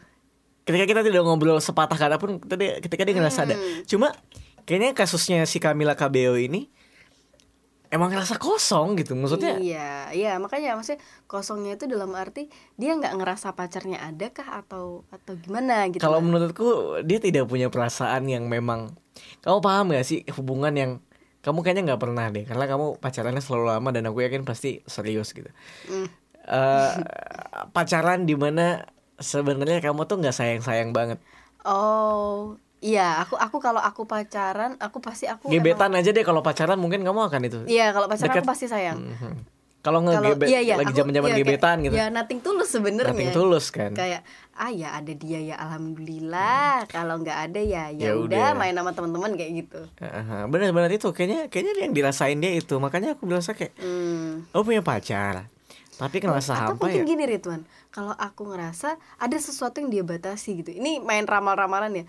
ketika 0.62 0.84
kita 0.86 1.00
tidak 1.02 1.22
ngobrol 1.22 1.56
sepatah 1.58 1.96
kata 1.96 2.16
pun 2.16 2.36
kita 2.38 2.54
dia- 2.54 2.78
ketika 2.78 3.02
dia 3.02 3.14
ngerasa 3.14 3.40
ada 3.44 3.54
Hmm. 3.54 3.82
cuma 3.84 4.08
kayaknya 4.62 4.92
kasusnya 4.92 5.42
si 5.42 5.58
Camila 5.58 5.94
KBO 5.94 6.36
ini 6.36 6.68
emang 7.92 8.08
ngerasa 8.08 8.40
kosong 8.40 8.96
gitu 8.96 9.12
maksudnya 9.12 9.60
iya 9.60 10.08
iya 10.16 10.32
makanya 10.40 10.72
maksudnya 10.80 11.04
kosongnya 11.28 11.76
itu 11.76 11.84
dalam 11.84 12.08
arti 12.16 12.48
dia 12.80 12.96
nggak 12.96 13.20
ngerasa 13.20 13.52
pacarnya 13.52 14.00
ada 14.00 14.32
kah 14.32 14.64
atau 14.64 15.04
atau 15.12 15.36
gimana 15.36 15.92
gitu 15.92 16.00
kalau 16.00 16.24
loh. 16.24 16.24
menurutku 16.24 16.68
dia 17.04 17.20
tidak 17.20 17.44
punya 17.52 17.68
perasaan 17.68 18.24
yang 18.32 18.48
memang 18.48 18.96
kamu 19.44 19.60
paham 19.60 19.92
gak 19.92 20.08
sih 20.08 20.24
hubungan 20.32 20.72
yang 20.72 20.92
kamu 21.44 21.60
kayaknya 21.60 21.92
nggak 21.92 22.00
pernah 22.00 22.26
deh 22.32 22.48
karena 22.48 22.64
kamu 22.64 22.86
pacarannya 22.96 23.42
selalu 23.44 23.64
lama 23.76 23.88
dan 23.92 24.08
aku 24.08 24.24
yakin 24.24 24.48
pasti 24.48 24.80
serius 24.88 25.36
gitu 25.36 25.52
Mm. 25.92 26.08
Eh, 26.42 26.92
pacaran 27.76 28.24
di 28.26 28.34
mana 28.34 28.88
sebenarnya 29.20 29.78
kamu 29.84 30.08
tuh 30.08 30.16
nggak 30.18 30.34
sayang 30.34 30.62
sayang 30.64 30.90
banget 30.90 31.20
oh 31.68 32.56
iya 32.82 33.16
aku 33.18 33.34
aku 33.34 33.56
kalau 33.56 33.78
aku 33.78 34.04
pacaran 34.04 34.74
aku 34.76 34.98
pasti 34.98 35.24
aku 35.24 35.46
emang- 35.46 35.54
gebetan 35.56 35.94
aja 35.94 36.10
deh 36.10 36.20
kalau 36.20 36.42
pacaran 36.42 36.74
mungkin 36.74 37.00
kamu 37.00 37.20
akan 37.24 37.40
itu 37.42 37.58
iya 37.64 37.90
kalau 37.90 38.04
pacaran 38.04 38.28
Deket. 38.28 38.42
aku 38.42 38.50
pasti 38.50 38.66
sayang. 38.66 38.98
Mhm. 38.98 39.32
kalau 39.80 39.98
kalau 39.98 40.22
ngegebet 40.22 40.46
iya 40.46 40.60
iya 40.60 40.74
lagi 40.76 40.90
aku- 40.90 40.98
zaman 41.00 41.10
zaman 41.10 41.22
iya, 41.24 41.34
kayak- 41.34 41.48
gebetan 41.48 41.76
gitu. 41.80 41.94
ya 41.96 42.06
nothing 42.08 42.38
tulus 42.38 42.70
sebenarnya. 42.70 43.10
Nothing 43.10 43.32
tulus 43.32 43.66
kan. 43.68 43.90
Kayak 43.92 44.22
ah 44.54 44.70
ya 44.70 44.94
ada 44.94 45.10
dia 45.12 45.42
ya 45.42 45.56
alhamdulillah. 45.58 46.86
Kalau 46.86 47.18
nggak 47.18 47.38
ada 47.44 47.58
ya 47.58 47.84
Hmm. 47.88 47.98
Ya 47.98 48.08
ya 48.08 48.12
udah. 48.14 48.54
main 48.54 48.70
sama 48.72 48.90
teman-teman 48.92 49.34
kayak 49.34 49.52
gitu. 49.58 49.80
Benar-benar 50.46 50.86
itu. 50.86 51.08
Kayaknya 51.08 51.40
kayaknya 51.48 51.72
yang 51.80 51.92
dirasain 51.92 52.38
dia 52.38 52.52
itu. 52.52 52.74
Makanya 52.76 53.14
aku 53.14 53.26
berasa 53.26 53.52
kayak 53.52 53.74
hmm. 53.76 54.54
oh 54.54 54.62
punya 54.62 54.82
pacar. 54.82 55.50
Tapi 55.92 56.16
ngerasa 56.20 56.52
atau 56.52 56.62
hampa 56.74 56.82
mungkin 56.82 57.02
ya? 57.02 57.06
gini 57.06 57.24
Ridwan. 57.26 57.62
Kalau 57.90 58.14
aku 58.14 58.48
ngerasa 58.48 58.94
ada 59.18 59.36
sesuatu 59.36 59.78
yang 59.78 59.90
dia 59.90 60.02
batasi 60.02 60.56
gitu. 60.56 60.70
Ini 60.70 60.98
main 60.98 61.22
ramal-ramalan 61.24 61.92
ya 61.92 62.04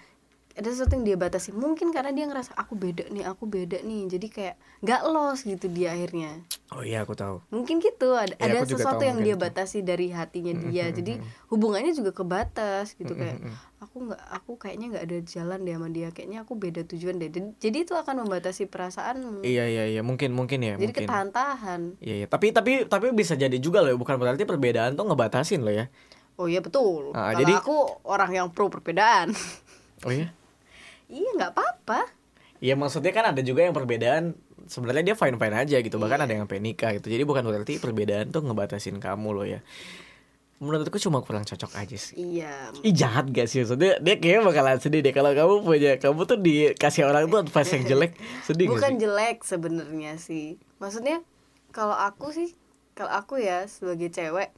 ada 0.54 0.70
sesuatu 0.70 0.94
yang 0.94 1.06
dia 1.06 1.18
batasi. 1.18 1.50
Mungkin 1.50 1.90
karena 1.90 2.14
dia 2.14 2.30
ngerasa 2.30 2.54
aku 2.54 2.78
beda 2.78 3.10
nih 3.10 3.26
aku 3.26 3.50
beda 3.50 3.82
nih. 3.82 4.06
Jadi 4.06 4.28
kayak 4.30 4.56
nggak 4.80 5.02
los 5.10 5.42
gitu 5.42 5.66
dia 5.66 5.98
akhirnya. 5.98 6.46
Oh 6.70 6.86
iya 6.86 7.02
aku 7.02 7.18
tahu. 7.18 7.42
Mungkin 7.50 7.82
gitu 7.82 8.14
ada 8.14 8.38
Ya, 8.38 8.62
ada 8.62 8.70
sesuatu 8.70 9.02
yang 9.02 9.18
dia 9.20 9.34
itu. 9.34 9.42
batasi 9.42 9.82
dari 9.82 10.14
hatinya 10.14 10.54
dia. 10.70 10.94
Jadi 10.94 11.18
hubungannya 11.50 11.90
juga 11.92 12.14
kebatas 12.14 12.94
gitu 12.94 13.14
kayak 13.14 13.42
aku 13.82 14.06
nggak 14.06 14.22
aku 14.30 14.52
kayaknya 14.56 14.86
nggak 14.94 15.06
ada 15.10 15.18
jalan 15.26 15.60
deh 15.66 15.74
sama 15.74 15.90
dia. 15.90 16.08
Kayaknya 16.14 16.40
aku 16.46 16.54
beda 16.54 16.82
tujuan 16.86 17.16
deh. 17.18 17.30
Jadi, 17.58 17.78
itu 17.80 17.94
akan 17.94 18.22
membatasi 18.22 18.70
perasaanmu 18.70 19.42
iya 19.42 19.66
iya 19.66 19.90
iya. 19.90 20.02
Mungkin 20.06 20.38
mungkin 20.38 20.62
ya 20.62 20.78
jadi 20.78 20.86
mungkin. 20.86 21.02
ketahan-tahan. 21.02 21.82
Iya 21.98 22.16
iya. 22.24 22.28
Tapi 22.30 22.54
tapi 22.54 22.72
tapi 22.86 23.10
bisa 23.10 23.34
jadi 23.34 23.58
juga 23.58 23.82
loh 23.82 23.98
bukan 23.98 24.22
berarti 24.22 24.46
perbedaan 24.46 24.94
tuh 24.94 25.10
ngebatasin 25.10 25.66
loh 25.66 25.74
ya. 25.74 25.90
Oh 26.38 26.46
iya 26.46 26.62
betul. 26.62 27.10
Ah, 27.14 27.34
kalau 27.34 27.42
jadi- 27.42 27.58
aku 27.58 27.78
orang 28.06 28.32
yang 28.32 28.48
pro 28.54 28.70
perbedaan. 28.70 29.34
Oh 30.04 30.14
iya 30.14 30.30
iya 31.14 31.30
nggak 31.38 31.54
apa-apa. 31.54 32.10
Iya 32.58 32.74
maksudnya 32.74 33.12
kan 33.12 33.30
ada 33.30 33.40
juga 33.40 33.62
yang 33.62 33.72
perbedaan 33.72 34.34
sebenarnya 34.66 35.14
dia 35.14 35.16
fine 35.16 35.36
fine 35.36 35.52
aja 35.54 35.78
gitu 35.78 36.00
bahkan 36.00 36.18
Iya. 36.18 36.26
ada 36.26 36.34
yang 36.34 36.48
nikah 36.48 36.96
gitu. 36.96 37.08
Jadi 37.08 37.24
bukan 37.24 37.44
berarti 37.44 37.78
perbedaan 37.78 38.32
tuh 38.32 38.42
ngebatasin 38.42 38.98
kamu 38.98 39.30
loh 39.30 39.46
ya. 39.46 39.60
Menurutku 40.64 40.96
cuma 40.96 41.20
kurang 41.20 41.44
cocok 41.44 41.76
aja 41.76 41.98
sih. 42.00 42.16
Iya. 42.16 42.72
Ih 42.82 42.96
jahat 42.96 43.28
gak 43.28 43.52
sih? 43.52 43.62
Maksudnya 43.62 44.00
dia 44.00 44.16
kayaknya 44.16 44.48
bakalan 44.48 44.80
sedih 44.80 45.04
deh. 45.04 45.12
Kalau 45.12 45.36
kamu 45.36 45.54
punya 45.60 45.92
kamu 46.00 46.24
tuh 46.24 46.40
dikasih 46.40 47.04
orang 47.04 47.28
tuh 47.28 47.44
advice 47.44 47.72
yang 47.76 47.84
jelek 47.84 48.12
sedih 48.48 48.66
gak 48.66 48.72
bukan 48.72 48.92
sih? 48.96 49.00
jelek 49.04 49.38
sebenarnya 49.44 50.14
sih. 50.16 50.48
Maksudnya 50.80 51.20
kalau 51.70 51.94
aku 51.94 52.32
sih 52.32 52.56
kalau 52.96 53.12
aku 53.12 53.44
ya 53.44 53.68
sebagai 53.68 54.08
cewek 54.08 54.56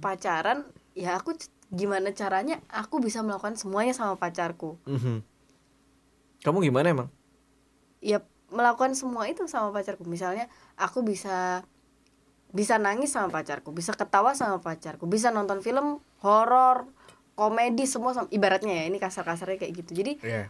pacaran 0.00 0.66
ya 0.92 1.14
aku 1.14 1.38
gimana 1.70 2.10
caranya 2.10 2.58
aku 2.66 2.98
bisa 2.98 3.22
melakukan 3.22 3.54
semuanya 3.54 3.94
sama 3.94 4.18
pacarku. 4.18 4.74
Mhm. 4.90 5.22
Kamu 6.44 6.60
gimana 6.60 6.92
emang? 6.92 7.08
ya 7.98 8.20
melakukan 8.52 8.92
semua 8.92 9.24
itu 9.24 9.48
sama 9.48 9.72
pacarku 9.72 10.04
misalnya 10.04 10.44
aku 10.76 11.00
bisa 11.00 11.64
bisa 12.52 12.76
nangis 12.76 13.08
sama 13.10 13.32
pacarku 13.32 13.72
bisa 13.72 13.96
ketawa 13.96 14.36
sama 14.36 14.60
pacarku 14.60 15.08
bisa 15.08 15.32
nonton 15.32 15.64
film 15.64 16.04
horor 16.20 16.84
komedi 17.32 17.88
semua 17.88 18.12
sama, 18.12 18.28
ibaratnya 18.28 18.76
ya 18.76 18.84
ini 18.86 19.00
kasar-kasarnya 19.00 19.56
kayak 19.56 19.72
gitu 19.72 19.90
jadi 19.96 20.12
Iya. 20.20 20.44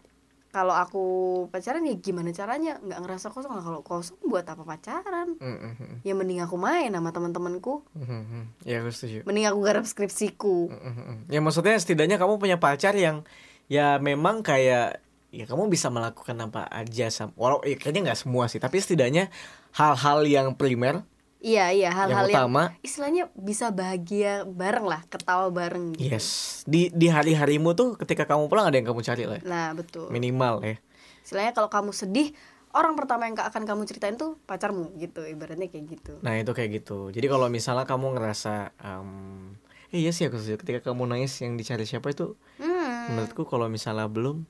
kalau 0.50 0.74
aku 0.74 1.04
pacaran 1.48 1.87
ya 1.87 1.94
gimana 1.94 2.35
caranya 2.35 2.74
nggak 2.76 2.98
ngerasa 3.00 3.30
kosong 3.30 3.54
Lah, 3.54 3.62
kalau 3.62 3.80
kosong 3.80 4.18
buat 4.20 4.42
apa 4.44 4.66
pacaran 4.66 5.38
Mhm. 5.38 6.02
ya 6.02 6.12
mending 6.12 6.42
aku 6.42 6.59
main 6.59 6.90
sama 6.90 7.14
teman-temanku 7.14 7.87
Mhm. 7.94 8.66
Ya 8.66 8.83
aku 8.83 8.90
setuju. 8.90 9.22
mending 9.22 9.46
aku 9.46 9.62
garap 9.62 9.87
skripsiku 9.87 10.74
Mhm. 10.74 11.30
Ya 11.30 11.38
maksudnya 11.38 11.78
setidaknya 11.78 12.18
kamu 12.18 12.42
punya 12.42 12.59
pacar 12.59 12.98
yang 12.98 13.22
ya 13.70 13.96
memang 13.96 14.42
kayak 14.42 15.03
ya 15.35 15.44
kamu 15.51 15.66
bisa 15.66 15.90
melakukan 15.90 16.38
apa 16.38 16.70
aja 16.70 17.11
sama 17.11 17.35
walau 17.35 17.59
ya, 17.66 17.75
kayaknya 17.75 18.12
nggak 18.12 18.20
semua 18.23 18.47
sih 18.47 18.62
tapi 18.62 18.79
setidaknya 18.79 19.35
hal-hal 19.75 20.23
yang 20.23 20.55
primer 20.55 21.03
iya 21.42 21.75
iya 21.75 21.90
hal-hal 21.90 22.31
yang, 22.31 22.47
utama. 22.47 22.79
istilahnya 22.81 23.29
bisa 23.35 23.75
bahagia 23.75 24.47
bareng 24.47 24.87
lah 24.87 25.03
ketawa 25.11 25.51
bareng 25.51 25.92
gitu. 25.99 26.14
yes. 26.14 26.62
Di 26.64 26.88
di 26.94 27.12
hari 27.12 27.37
harimu 27.37 27.77
tuh 27.77 28.01
ketika 28.01 28.25
kamu 28.25 28.49
pulang 28.49 28.70
ada 28.70 28.79
yang 28.79 28.88
kamu 28.88 29.05
cari 29.05 29.29
lah 29.29 29.38
ya. 29.42 29.44
nah 29.44 29.68
betul. 29.77 30.09
Minimal 30.09 30.64
ya. 30.64 30.77
Istilahnya 31.20 31.53
kalau 31.53 31.68
kamu 31.68 31.90
sedih 31.92 32.33
orang 32.73 32.97
pertama 32.97 33.29
yang 33.29 33.37
akan 33.37 33.62
kamu 33.68 33.83
ceritain 33.85 34.16
tuh 34.16 34.40
pacarmu 34.49 34.97
gitu 34.97 35.20
ibaratnya 35.29 35.68
kayak 35.68 35.85
gitu. 36.01 36.12
Nah 36.25 36.40
itu 36.40 36.51
kayak 36.57 36.83
gitu. 36.83 37.12
Jadi 37.12 37.27
kalau 37.29 37.53
misalnya 37.53 37.85
kamu 37.85 38.16
ngerasa 38.16 38.73
um, 38.81 39.53
eh, 39.92 40.01
iya 40.01 40.11
sih 40.11 40.27
aku 40.27 40.40
setuju 40.40 40.59
ketika 40.64 40.81
kamu 40.90 41.07
nangis 41.07 41.37
yang 41.44 41.55
dicari 41.55 41.85
siapa 41.85 42.11
itu 42.11 42.35
hmm. 42.59 43.14
menurutku 43.14 43.44
kalau 43.44 43.68
misalnya 43.70 44.09
belum 44.11 44.49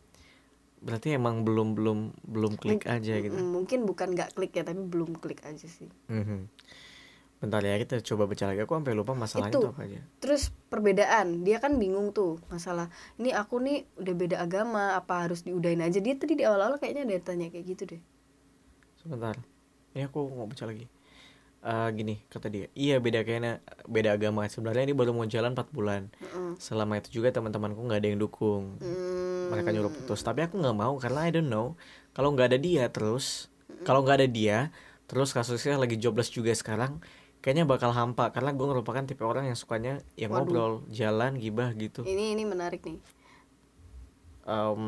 berarti 0.85 1.17
emang 1.17 1.43
belum 1.49 1.73
belum 1.73 1.99
belum 2.29 2.53
klik 2.61 2.85
aja 2.85 3.17
gitu. 3.19 3.33
Mm, 3.33 3.49
mungkin 3.51 3.89
bukan 3.89 4.13
nggak 4.13 4.37
klik 4.37 4.53
ya 4.53 4.63
tapi 4.69 4.85
belum 4.85 5.17
klik 5.17 5.41
aja 5.43 5.65
sih. 5.65 5.89
Mhm. 6.13 6.53
bentar 7.45 7.61
ya 7.61 7.77
kita 7.77 8.01
coba 8.01 8.25
baca 8.25 8.45
lagi. 8.49 8.65
Aku 8.65 8.73
sampai 8.73 8.97
lupa 8.97 9.13
masalahnya 9.13 9.53
Itu. 9.53 9.61
itu 9.61 9.69
apa 9.77 9.83
aja. 9.85 10.01
terus 10.17 10.49
perbedaan. 10.73 11.45
Dia 11.45 11.61
kan 11.61 11.77
bingung 11.77 12.17
tuh 12.17 12.41
masalah 12.49 12.89
ini 13.21 13.37
aku 13.37 13.61
nih 13.61 13.85
udah 14.01 14.15
beda 14.17 14.37
agama 14.41 14.97
apa 14.97 15.29
harus 15.29 15.45
diudahin 15.45 15.85
aja? 15.85 16.01
Dia 16.01 16.17
tadi 16.17 16.41
di 16.41 16.45
awal-awal 16.49 16.81
kayaknya 16.81 17.05
ada 17.05 17.21
tanya 17.21 17.53
kayak 17.53 17.65
gitu 17.69 17.83
deh. 17.85 18.01
Sebentar. 18.97 19.37
Ini 19.93 20.09
aku 20.09 20.25
mau 20.33 20.49
baca 20.49 20.65
lagi 20.65 20.89
Eh, 21.65 21.89
gini 21.97 22.21
kata 22.29 22.53
dia. 22.53 22.69
Iya 22.77 23.01
beda 23.01 23.25
kayaknya 23.25 23.65
beda 23.89 24.21
agama. 24.21 24.45
Sebenarnya 24.53 24.85
ini 24.85 24.93
baru 24.93 25.17
mau 25.17 25.25
jalan 25.25 25.57
4 25.57 25.73
bulan. 25.73 26.13
Mm-mm. 26.21 26.61
selama 26.61 27.01
itu 27.01 27.19
juga 27.19 27.33
teman-temanku 27.33 27.81
nggak 27.81 28.05
ada 28.05 28.09
yang 28.13 28.21
dukung. 28.21 28.77
Hmm, 28.85 29.49
mereka 29.49 29.73
nyuruh 29.73 29.89
putus. 29.89 30.21
Tapi 30.21 30.45
aku 30.45 30.61
nggak 30.61 30.77
mau 30.77 30.93
karena 31.01 31.25
I 31.25 31.33
don't 31.33 31.49
know. 31.49 31.73
Kalau 32.13 32.37
nggak 32.37 32.53
ada 32.53 32.59
dia 32.61 32.85
terus 32.93 33.49
kalau 33.89 34.05
nggak 34.05 34.21
ada 34.21 34.29
dia 34.29 34.59
terus 35.09 35.33
kasusnya 35.33 35.81
lagi 35.81 35.97
jobless 35.97 36.29
juga 36.29 36.53
sekarang 36.53 37.01
kayaknya 37.41 37.65
bakal 37.65 37.97
hampa. 37.97 38.29
Karena 38.29 38.53
gue 38.53 38.67
merupakan 38.69 39.01
tipe 39.09 39.25
orang 39.25 39.49
yang 39.49 39.57
sukanya 39.57 40.05
yang 40.21 40.37
Waduh. 40.37 40.45
ngobrol 40.45 40.73
jalan 40.93 41.41
gibah 41.41 41.73
gitu. 41.81 42.05
Ini 42.05 42.37
ini 42.37 42.45
menarik 42.45 42.85
nih. 42.85 43.01
Em, 44.45 44.85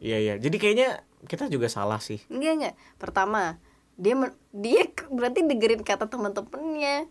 iya 0.00 0.16
iya. 0.24 0.34
Jadi 0.40 0.56
kayaknya 0.56 1.04
kita 1.28 1.52
juga 1.52 1.68
salah 1.68 2.00
sih. 2.00 2.16
Enggak 2.32 2.52
enggak. 2.56 2.74
Pertama 2.96 3.60
dia 3.98 4.14
dia 4.54 4.82
berarti 5.10 5.42
dengerin 5.42 5.82
kata 5.82 6.06
teman-temannya 6.06 7.10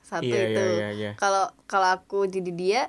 satu 0.00 0.24
Iya, 0.24 0.40
itu. 0.48 0.60
iya, 0.60 0.72
iya, 0.72 0.88
iya. 0.92 1.10
kalau 1.14 1.52
kalau 1.68 1.92
aku 1.94 2.24
jadi 2.24 2.50
dia 2.50 2.80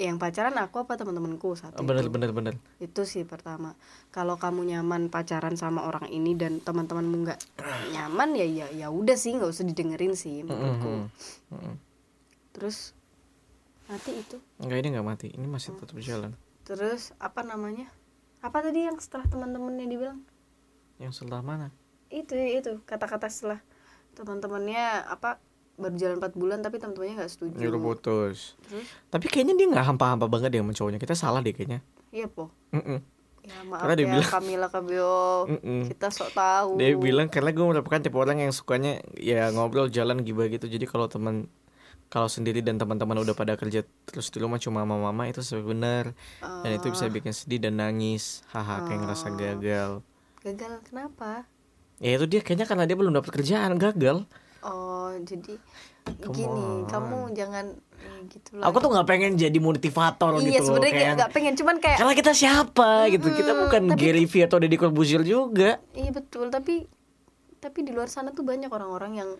yang 0.00 0.16
pacaran 0.16 0.56
aku 0.56 0.80
apa 0.80 0.96
teman-temanku 0.96 1.52
satu 1.52 1.84
bener 1.84 2.08
itu. 2.08 2.14
bener 2.14 2.30
bener 2.32 2.54
itu 2.80 3.04
sih 3.04 3.28
pertama. 3.28 3.76
Kalau 4.08 4.40
kamu 4.40 4.64
nyaman 4.64 5.12
pacaran 5.12 5.60
sama 5.60 5.84
orang 5.84 6.08
ini 6.08 6.32
dan 6.32 6.56
teman-temanmu 6.64 7.28
nggak 7.28 7.40
nyaman 7.94 8.32
ya 8.32 8.46
ya 8.48 8.66
ya 8.72 8.86
udah 8.88 9.12
sih 9.12 9.36
nggak 9.36 9.52
usah 9.52 9.68
didengerin 9.68 10.16
sih 10.16 10.40
menurutku. 10.40 10.88
Mhm. 10.88 11.52
Mhm. 11.52 11.74
terus 12.50 12.96
mati 13.86 14.14
itu. 14.16 14.40
Enggak 14.56 14.78
ini 14.80 14.88
nggak 14.96 15.06
mati. 15.06 15.26
Ini 15.36 15.46
masih 15.46 15.76
tetap 15.76 15.98
jalan. 16.00 16.32
Terus 16.64 17.12
apa 17.20 17.44
namanya? 17.44 17.90
Apa 18.40 18.64
tadi 18.64 18.88
yang 18.88 18.96
setelah 18.98 19.28
teman-temannya 19.28 19.84
dibilang? 19.84 20.24
Yang 20.96 21.20
setelah 21.20 21.44
mana 21.44 21.68
itu 22.10 22.34
itu 22.34 22.72
kata-kata 22.84 23.26
setelah 23.26 23.62
teman-temannya 24.12 25.06
apa 25.06 25.38
baru 25.80 25.96
jalan 25.96 26.16
4 26.20 26.36
bulan 26.36 26.58
tapi 26.60 26.76
teman-temannya 26.76 27.24
nggak 27.24 27.32
setuju. 27.32 27.56
Nyuruh 27.56 27.80
putus. 27.80 28.58
Terus? 28.68 28.86
Tapi 29.08 29.26
kayaknya 29.26 29.54
dia 29.56 29.66
nggak 29.70 29.86
hampa-hampa 29.88 30.26
banget 30.26 30.52
deh 30.52 30.60
sama 30.60 30.76
cowoknya. 30.76 31.00
Kita 31.00 31.14
salah 31.16 31.40
deh 31.40 31.50
kayaknya. 31.50 31.80
Iya 32.10 32.26
po. 32.28 32.50
Mm-mm. 32.70 33.00
ya 33.40 33.56
maaf 33.64 33.80
Karena 33.80 33.94
dia 33.96 34.04
ya 34.04 34.12
bilang- 34.12 34.28
Kamila 34.28 34.68
Kabio 34.68 35.16
Mm-mm. 35.48 35.80
kita 35.88 36.06
sok 36.12 36.30
tahu. 36.36 36.76
Dia 36.76 36.92
bilang 36.92 37.32
karena 37.32 37.50
gue 37.50 37.64
merupakan 37.64 37.96
tipe 37.96 38.12
orang 38.14 38.38
yang 38.38 38.52
sukanya 38.52 39.00
ya 39.16 39.48
ngobrol 39.48 39.88
jalan 39.88 40.20
gibah 40.20 40.44
gitu. 40.46 40.68
Jadi 40.68 40.84
kalau 40.84 41.08
teman 41.08 41.48
kalau 42.10 42.26
sendiri 42.26 42.60
dan 42.60 42.76
teman-teman 42.76 43.16
udah 43.16 43.32
pada 43.32 43.54
kerja 43.54 43.80
terus 44.04 44.28
di 44.28 44.42
rumah 44.42 44.58
cuma 44.58 44.82
mama 44.82 45.08
mama 45.08 45.24
itu 45.24 45.40
sebenar 45.40 46.10
dan 46.42 46.70
itu 46.74 46.90
bisa 46.90 47.06
bikin 47.06 47.30
sedih 47.30 47.62
dan 47.62 47.78
nangis. 47.78 48.42
Haha 48.50 48.84
kayak 48.84 49.00
ngerasa 49.00 49.26
gagal. 49.32 49.90
Gagal 50.42 50.72
kenapa 50.84 51.48
ya 52.00 52.16
itu 52.16 52.26
dia 52.26 52.40
kayaknya 52.40 52.64
karena 52.64 52.84
dia 52.84 52.96
belum 52.96 53.12
dapat 53.12 53.30
kerjaan 53.30 53.76
gagal. 53.76 54.24
Oh 54.60 55.12
jadi 55.20 55.56
Come 56.20 56.32
gini 56.32 56.64
on. 56.80 56.88
kamu 56.88 57.18
jangan 57.32 57.66
eh, 57.94 58.20
gitu 58.26 58.56
lah. 58.56 58.64
Aku 58.66 58.76
tuh 58.78 58.88
nggak 58.88 59.06
pengen 59.06 59.32
jadi 59.36 59.56
motivator 59.56 60.36
iya 60.36 60.58
gitu 60.58 60.64
sebenarnya 60.66 60.92
kayak 60.92 61.12
nggak 61.14 61.30
pengen 61.30 61.54
cuman 61.54 61.76
kayak 61.76 61.98
karena 62.00 62.14
kita 62.16 62.32
siapa 62.32 62.90
gitu. 63.08 63.28
Kita 63.30 63.52
bukan 63.54 63.82
tapi- 63.86 64.00
Gary 64.00 64.24
Vee 64.24 64.42
atau 64.42 64.56
Deddy 64.56 64.76
Corbuzier 64.76 65.22
juga. 65.22 65.78
Iya 65.92 66.10
betul. 66.10 66.48
Tapi 66.48 66.88
tapi 67.56 67.78
di 67.80 67.92
luar 67.92 68.08
sana 68.08 68.32
tuh 68.32 68.42
banyak 68.42 68.68
orang-orang 68.68 69.12
yang 69.14 69.30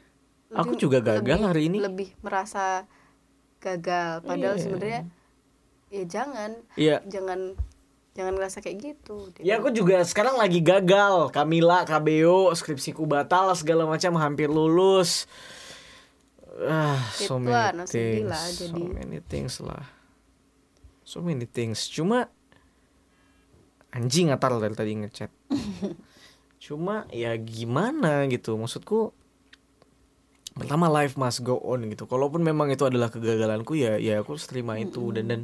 Aku 0.50 0.74
juga 0.74 1.00
gagal 1.00 1.40
hari 1.42 1.68
ini. 1.68 1.78
lebih 1.80 2.12
merasa 2.20 2.84
gagal. 3.58 4.20
Padahal 4.20 4.56
Iya. 4.56 4.62
sebenarnya 4.62 5.00
ya 5.88 6.04
jangan. 6.04 6.50
Iya. 6.74 6.96
Jangan 7.04 7.40
jangan 8.20 8.36
ngerasa 8.36 8.60
kayak 8.60 8.78
gitu 8.84 9.32
Ya 9.40 9.56
aku 9.56 9.72
juga 9.72 10.04
sekarang 10.04 10.36
lagi 10.36 10.60
gagal. 10.60 11.32
Kamila, 11.32 11.88
KBO, 11.88 12.52
skripsiku 12.52 13.08
batal 13.08 13.56
segala 13.56 13.88
macam 13.88 14.20
hampir 14.20 14.52
lulus. 14.52 15.24
Ah, 16.60 17.00
so 17.16 17.40
many 17.40 17.56
sedih 17.88 18.28
things 18.28 18.28
lah, 18.28 18.44
So 18.44 18.64
jadi. 18.68 18.82
many 18.92 19.18
things 19.24 19.54
lah. 19.64 19.84
So 21.08 21.18
many 21.24 21.48
things. 21.48 21.88
Cuma 21.88 22.28
Anjing 23.90 24.30
ngatar 24.30 24.54
dari 24.62 24.76
tadi 24.78 24.92
ngechat. 25.02 25.30
Cuma 26.64 27.10
ya 27.10 27.34
gimana 27.40 28.28
gitu? 28.30 28.54
Maksudku 28.54 29.16
Pertama 30.50 30.90
life 30.92 31.14
must 31.16 31.40
go 31.46 31.56
on 31.62 31.88
gitu. 31.88 32.04
Kalaupun 32.04 32.42
memang 32.44 32.68
itu 32.68 32.82
adalah 32.84 33.08
kegagalanku 33.08 33.78
ya 33.78 33.96
Ya 33.96 34.20
aku 34.20 34.36
terima 34.36 34.76
itu. 34.76 35.10
Dan 35.14 35.30
dan 35.30 35.40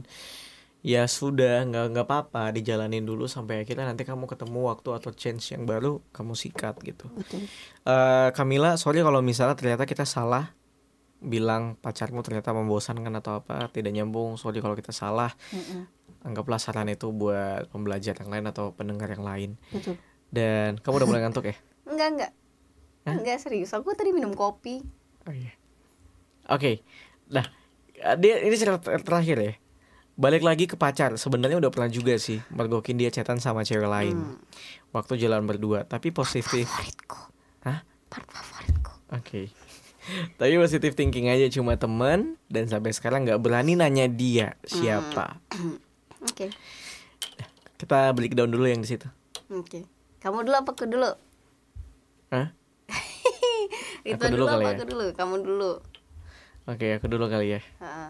ya 0.86 1.10
sudah 1.10 1.66
nggak 1.66 1.84
nggak 1.90 2.06
apa-apa 2.06 2.54
dijalanin 2.54 3.02
dulu 3.02 3.26
sampai 3.26 3.66
akhirnya 3.66 3.90
nanti 3.90 4.06
kamu 4.06 4.30
ketemu 4.30 4.70
waktu 4.70 4.94
atau 4.94 5.10
chance 5.10 5.50
yang 5.50 5.66
baru 5.66 5.98
kamu 6.14 6.38
sikat 6.38 6.78
gitu. 6.86 7.10
betul 7.10 7.42
Eh 7.82 8.30
Kamila, 8.30 8.78
sorry 8.78 9.02
kalau 9.02 9.18
misalnya 9.18 9.58
ternyata 9.58 9.82
kita 9.82 10.06
salah 10.06 10.54
bilang 11.18 11.74
pacarmu 11.82 12.22
ternyata 12.22 12.54
membosankan 12.54 13.10
atau 13.18 13.42
apa 13.42 13.66
tidak 13.74 13.98
nyambung. 13.98 14.38
Sorry 14.38 14.62
kalau 14.62 14.78
kita 14.78 14.94
salah. 14.94 15.34
Mm-mm. 15.50 15.90
Anggaplah 16.22 16.62
saran 16.62 16.86
itu 16.86 17.10
buat 17.10 17.66
pembelajar 17.74 18.14
yang 18.22 18.30
lain 18.30 18.46
atau 18.46 18.70
pendengar 18.70 19.10
yang 19.10 19.26
lain. 19.26 19.50
betul 19.74 19.98
Dan 20.30 20.78
kamu 20.78 21.02
udah 21.02 21.08
mulai 21.10 21.22
ngantuk 21.26 21.50
ya? 21.50 21.56
enggak 21.90 22.08
enggak 22.14 22.32
enggak 23.06 23.38
serius 23.42 23.74
aku 23.74 23.94
tadi 23.94 24.14
minum 24.14 24.34
kopi 24.34 24.82
Oh 25.26 25.34
iya. 25.34 25.50
Oke. 26.46 26.86
Nah, 27.34 27.42
dia 28.22 28.38
ini 28.46 28.54
cerita 28.54 28.78
ter- 28.78 29.02
terakhir 29.02 29.36
ya. 29.42 29.54
Balik 30.16 30.40
lagi 30.40 30.64
ke 30.64 30.74
pacar. 30.74 31.14
Sebenarnya 31.14 31.60
udah 31.60 31.68
pernah 31.68 31.86
juga 31.86 32.16
sih 32.16 32.40
mergokin 32.48 32.96
dia 32.96 33.12
chatan 33.12 33.36
sama 33.36 33.62
cewek 33.62 33.84
lain. 33.84 34.16
Hmm. 34.16 34.40
Waktu 34.90 35.20
jalan 35.20 35.44
berdua, 35.44 35.84
tapi 35.84 36.08
positif. 36.08 36.64
favoritku 36.64 37.20
Hah? 37.62 37.84
part 38.08 38.24
favoritku 38.26 38.92
Oke. 39.12 39.42
Tapi 40.38 40.54
positif 40.54 40.94
thinking 40.94 41.26
aja 41.26 41.50
cuma 41.50 41.74
temen 41.74 42.38
dan 42.46 42.70
sampai 42.70 42.94
sekarang 42.94 43.26
nggak 43.26 43.42
berani 43.42 43.74
nanya 43.74 44.06
dia 44.06 44.54
siapa. 44.62 45.42
oke 46.22 46.46
Kita 47.74 48.14
beli 48.14 48.30
daun 48.30 48.48
dulu 48.48 48.70
yang 48.70 48.78
di 48.78 48.86
situ. 48.86 49.10
oke 49.46 49.82
kamu 50.22 50.46
dulu 50.46 50.54
apa 50.54 50.70
aku 50.70 50.86
dulu 50.86 51.10
Hah? 52.30 52.54
itu 54.06 54.14
Aku 54.14 54.30
dulu, 54.30 54.46
dulu 54.46 54.46
kali 54.48 54.62
apa 54.62 54.70
ya? 54.70 54.76
aku 54.78 54.84
dulu 54.86 55.04
kamu 55.12 55.34
dulu 55.42 55.72
Oke, 56.66 56.86
aku 56.98 57.06
dulu 57.06 57.24
kali 57.26 57.46
ya. 57.54 57.60
Ha-ha. 57.78 58.06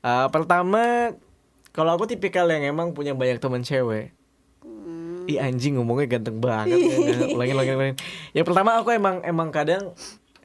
Eh, 0.00 0.26
pertama, 0.28 1.12
kalau 1.72 1.94
aku 1.94 2.08
tipikal 2.10 2.48
yang 2.48 2.64
emang 2.64 2.96
punya 2.96 3.12
banyak 3.12 3.38
temen 3.38 3.62
cewek. 3.62 4.12
Hmm. 4.64 5.28
Ih 5.30 5.38
anjing 5.38 5.76
ngomongnya 5.76 6.18
ganteng 6.18 6.40
banget. 6.40 6.80
ya. 6.80 6.96
ulangin, 7.36 7.54
ulangin, 7.54 7.74
ulangin. 7.76 7.96
Ya 8.32 8.42
pertama 8.42 8.80
aku 8.80 8.92
emang 8.92 9.20
emang 9.22 9.48
kadang 9.52 9.92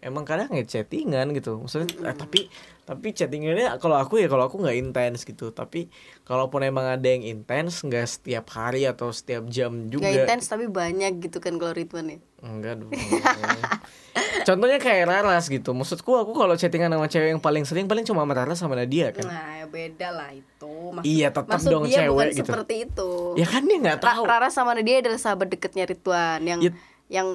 emang 0.03 0.27
kadang 0.27 0.51
ya 0.51 0.61
chattingan 0.61 1.31
gitu. 1.31 1.57
Maksudnya 1.57 1.87
eh, 2.03 2.15
tapi 2.15 2.51
tapi 2.83 3.15
chattingannya 3.15 3.79
kalau 3.79 3.95
aku 3.95 4.19
ya 4.19 4.27
kalau 4.27 4.51
aku 4.51 4.59
nggak 4.59 4.75
intens 4.75 5.23
gitu. 5.23 5.49
Tapi 5.49 5.87
kalaupun 6.27 6.67
emang 6.67 6.83
ada 6.85 7.07
yang 7.07 7.23
intens 7.23 7.79
nggak 7.81 8.03
setiap 8.03 8.45
hari 8.51 8.83
atau 8.83 9.09
setiap 9.09 9.47
jam 9.47 9.87
juga. 9.87 10.11
Gak 10.11 10.27
intens 10.27 10.51
tapi 10.51 10.67
banyak 10.67 11.23
gitu 11.23 11.39
kan 11.39 11.55
kalau 11.55 11.71
Ridwan 11.71 12.11
ya 12.11 12.19
Enggak 12.43 12.83
dong. 12.83 12.91
Contohnya 14.47 14.77
kayak 14.77 15.07
Raras 15.07 15.47
gitu. 15.47 15.71
Maksudku 15.71 16.11
aku 16.19 16.35
kalau 16.35 16.59
chattingan 16.59 16.91
sama 16.91 17.07
cewek 17.07 17.31
yang 17.31 17.39
paling 17.39 17.63
sering 17.63 17.87
paling 17.87 18.03
cuma 18.03 18.27
sama 18.27 18.33
Raras 18.35 18.59
sama 18.59 18.75
Nadia 18.75 19.15
kan. 19.15 19.23
Nah 19.23 19.63
ya 19.63 19.65
beda 19.65 20.11
lah 20.11 20.29
itu 20.35 20.73
Maksud, 20.91 21.07
Iya, 21.07 21.31
tetap 21.31 21.47
maksud 21.55 21.71
dong 21.71 21.83
dia 21.87 22.03
cewek 22.03 22.11
bukan 22.11 22.27
gitu. 22.35 22.49
seperti 22.51 22.75
itu 22.83 23.09
Ya 23.39 23.47
kan 23.47 23.63
dia 23.63 23.77
nggak 23.79 23.99
tahu. 24.03 24.23
Rara 24.27 24.51
sama 24.51 24.75
Nadia 24.75 24.99
adalah 24.99 25.15
sahabat 25.17 25.47
deketnya 25.47 25.87
Ridwan 25.87 26.43
Yang 26.43 26.59
Ya. 26.59 26.71
yang 27.07 27.27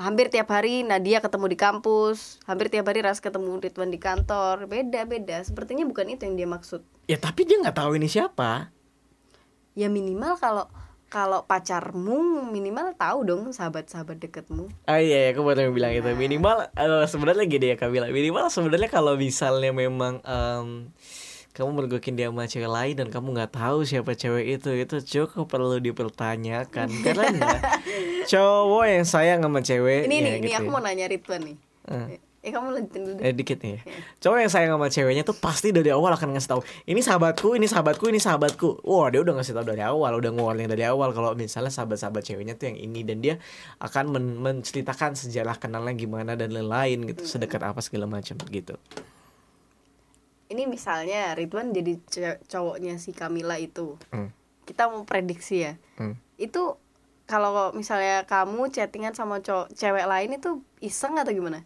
hampir 0.00 0.32
tiap 0.32 0.48
hari 0.48 0.82
Nadia 0.82 1.20
ketemu 1.20 1.52
di 1.52 1.58
kampus 1.60 2.40
Hampir 2.48 2.72
tiap 2.72 2.88
hari 2.88 3.04
Ras 3.04 3.20
ketemu 3.20 3.60
Ridwan 3.60 3.92
di 3.92 4.00
kantor. 4.00 4.66
Beda-beda 4.66 5.44
Sepertinya 5.44 5.84
bukan 5.84 6.08
itu 6.08 6.24
yang 6.24 6.36
dia 6.40 6.48
maksud. 6.48 6.82
Ya 7.06 7.20
tapi 7.20 7.44
dia 7.44 7.60
nggak 7.60 7.76
tahu 7.76 8.00
ini 8.00 8.08
siapa. 8.08 8.72
Ya 9.76 9.86
minimal 9.92 10.40
kalau 10.40 10.66
kalau 11.10 11.42
pacarmu 11.42 12.46
minimal 12.54 12.94
tahu 12.94 13.26
dong 13.26 13.42
sahabat-sahabat 13.50 14.22
deketmu. 14.22 14.70
Ah 14.86 15.02
iya, 15.02 15.26
iya 15.26 15.28
aku 15.34 15.42
baru 15.42 15.68
mau 15.68 15.74
bilang 15.74 15.90
itu. 15.90 16.06
Minimal 16.06 16.70
eh, 16.70 17.04
sebenarnya 17.10 17.44
gini 17.50 17.74
ya 17.74 17.76
Kamila. 17.76 18.06
Minimal 18.08 18.46
sebenarnya 18.46 18.86
kalau 18.86 19.18
misalnya 19.18 19.74
memang 19.74 20.22
em, 20.22 20.94
kamu 21.50 21.70
mergokin 21.74 22.14
dia 22.14 22.30
sama 22.30 22.46
cewek 22.46 22.70
lain 22.70 22.94
dan 22.94 23.08
kamu 23.08 23.26
nggak 23.34 23.52
tahu 23.52 23.82
siapa 23.82 24.14
cewek 24.14 24.56
itu 24.56 24.70
itu 24.72 24.96
cukup 25.02 25.46
perlu 25.46 25.76
dipertanyakan 25.78 26.88
karena 27.04 27.26
cowok 28.24 28.84
yang 28.86 29.04
sayang 29.04 29.40
sama 29.42 29.60
cewek 29.60 30.06
ini 30.06 30.16
nih 30.20 30.32
gitu 30.38 30.46
ini 30.46 30.52
aku 30.54 30.68
ya. 30.68 30.72
mau 30.72 30.80
nanya 30.80 31.06
Ridwan 31.06 31.42
nih 31.42 31.56
Eh. 31.90 32.22
eh 32.40 32.52
kamu 32.54 32.70
lanjutin 32.70 33.02
dulu. 33.02 33.18
Eh 33.18 33.34
dikit 33.34 33.58
nih 33.60 33.72
ya. 33.76 33.80
Cowok 34.22 34.38
yang 34.40 34.52
sayang 34.52 34.70
sama 34.72 34.86
ceweknya 34.88 35.22
tuh 35.26 35.34
pasti 35.34 35.74
dari 35.74 35.90
awal 35.90 36.14
akan 36.14 36.32
ngasih 36.32 36.48
tahu 36.48 36.60
ini 36.86 37.00
sahabatku, 37.02 37.52
ini 37.52 37.66
sahabatku, 37.66 38.04
ini 38.08 38.16
sahabatku. 38.16 38.80
Wah 38.86 39.10
dia 39.10 39.20
udah 39.20 39.34
ngasih 39.36 39.58
tahu 39.58 39.66
dari 39.68 39.82
awal, 39.82 40.16
udah 40.16 40.30
ngewarning 40.30 40.70
dari 40.70 40.86
awal 40.86 41.10
kalau 41.10 41.34
misalnya 41.34 41.68
sahabat-sahabat 41.68 42.22
ceweknya 42.22 42.54
tuh 42.54 42.70
yang 42.70 42.78
ini 42.78 43.00
dan 43.02 43.18
dia 43.20 43.34
akan 43.76 44.12
men- 44.12 44.38
menceritakan 44.38 45.18
sejarah 45.18 45.58
kenalnya 45.58 45.92
gimana 45.92 46.32
dan 46.32 46.54
lain-lain 46.54 47.10
gitu, 47.10 47.26
sedekat 47.26 47.60
apa 47.60 47.80
segala 47.82 48.06
macam 48.06 48.38
gitu. 48.48 48.78
Ini 50.50 50.66
misalnya 50.66 51.32
Ridwan 51.32 51.70
jadi 51.70 51.96
cowoknya 52.44 52.98
si 52.98 53.10
Kamila 53.10 53.56
itu 53.56 53.94
Hmm. 54.10 54.34
kita 54.62 54.86
mau 54.86 55.02
prediksi 55.02 55.62
ya 55.62 55.78
Hmm. 55.94 56.18
itu 56.36 56.74
kalau 57.24 57.70
misalnya 57.72 58.26
kamu 58.26 58.68
chattingan 58.68 59.14
sama 59.14 59.38
cowok 59.38 59.70
cewek 59.72 60.04
lain 60.04 60.34
itu 60.34 60.50
iseng 60.80 61.14
atau 61.14 61.30
gimana 61.30 61.62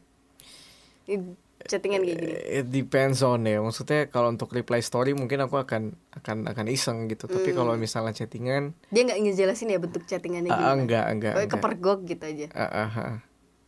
chattingan 1.65 2.01
kayak 2.03 2.19
gini 2.19 2.33
It 2.55 2.67
depends 2.69 3.21
on 3.21 3.45
ya. 3.45 3.57
Maksudnya 3.59 4.07
kalau 4.07 4.29
untuk 4.29 4.53
reply 4.53 4.81
story 4.81 5.17
mungkin 5.17 5.41
aku 5.41 5.57
akan 5.57 5.97
akan 6.13 6.45
akan 6.45 6.67
iseng 6.69 7.09
gitu. 7.09 7.25
Tapi 7.25 7.57
kalau 7.57 7.73
misalnya 7.75 8.13
chattingan 8.13 8.77
dia 8.89 9.03
nggak 9.03 9.17
ngejelasin 9.19 9.73
ya 9.73 9.81
bentuk 9.81 10.05
chattingannya 10.05 10.51
ah, 10.51 10.59
gimana 10.59 10.75
enggak 10.77 11.05
enggak. 11.09 11.33
Pokoknya 11.33 11.47
enggak. 11.47 11.61
kepergok 11.61 11.99
gitu 12.05 12.25
aja 12.27 12.47
Ah, 12.53 12.69
ah, 12.85 12.91
ah. 12.93 13.17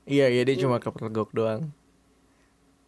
Iya 0.04 0.26
iya 0.28 0.42
dia 0.44 0.56
cuma 0.56 0.76
kepergok 0.76 1.32
doang. 1.32 1.72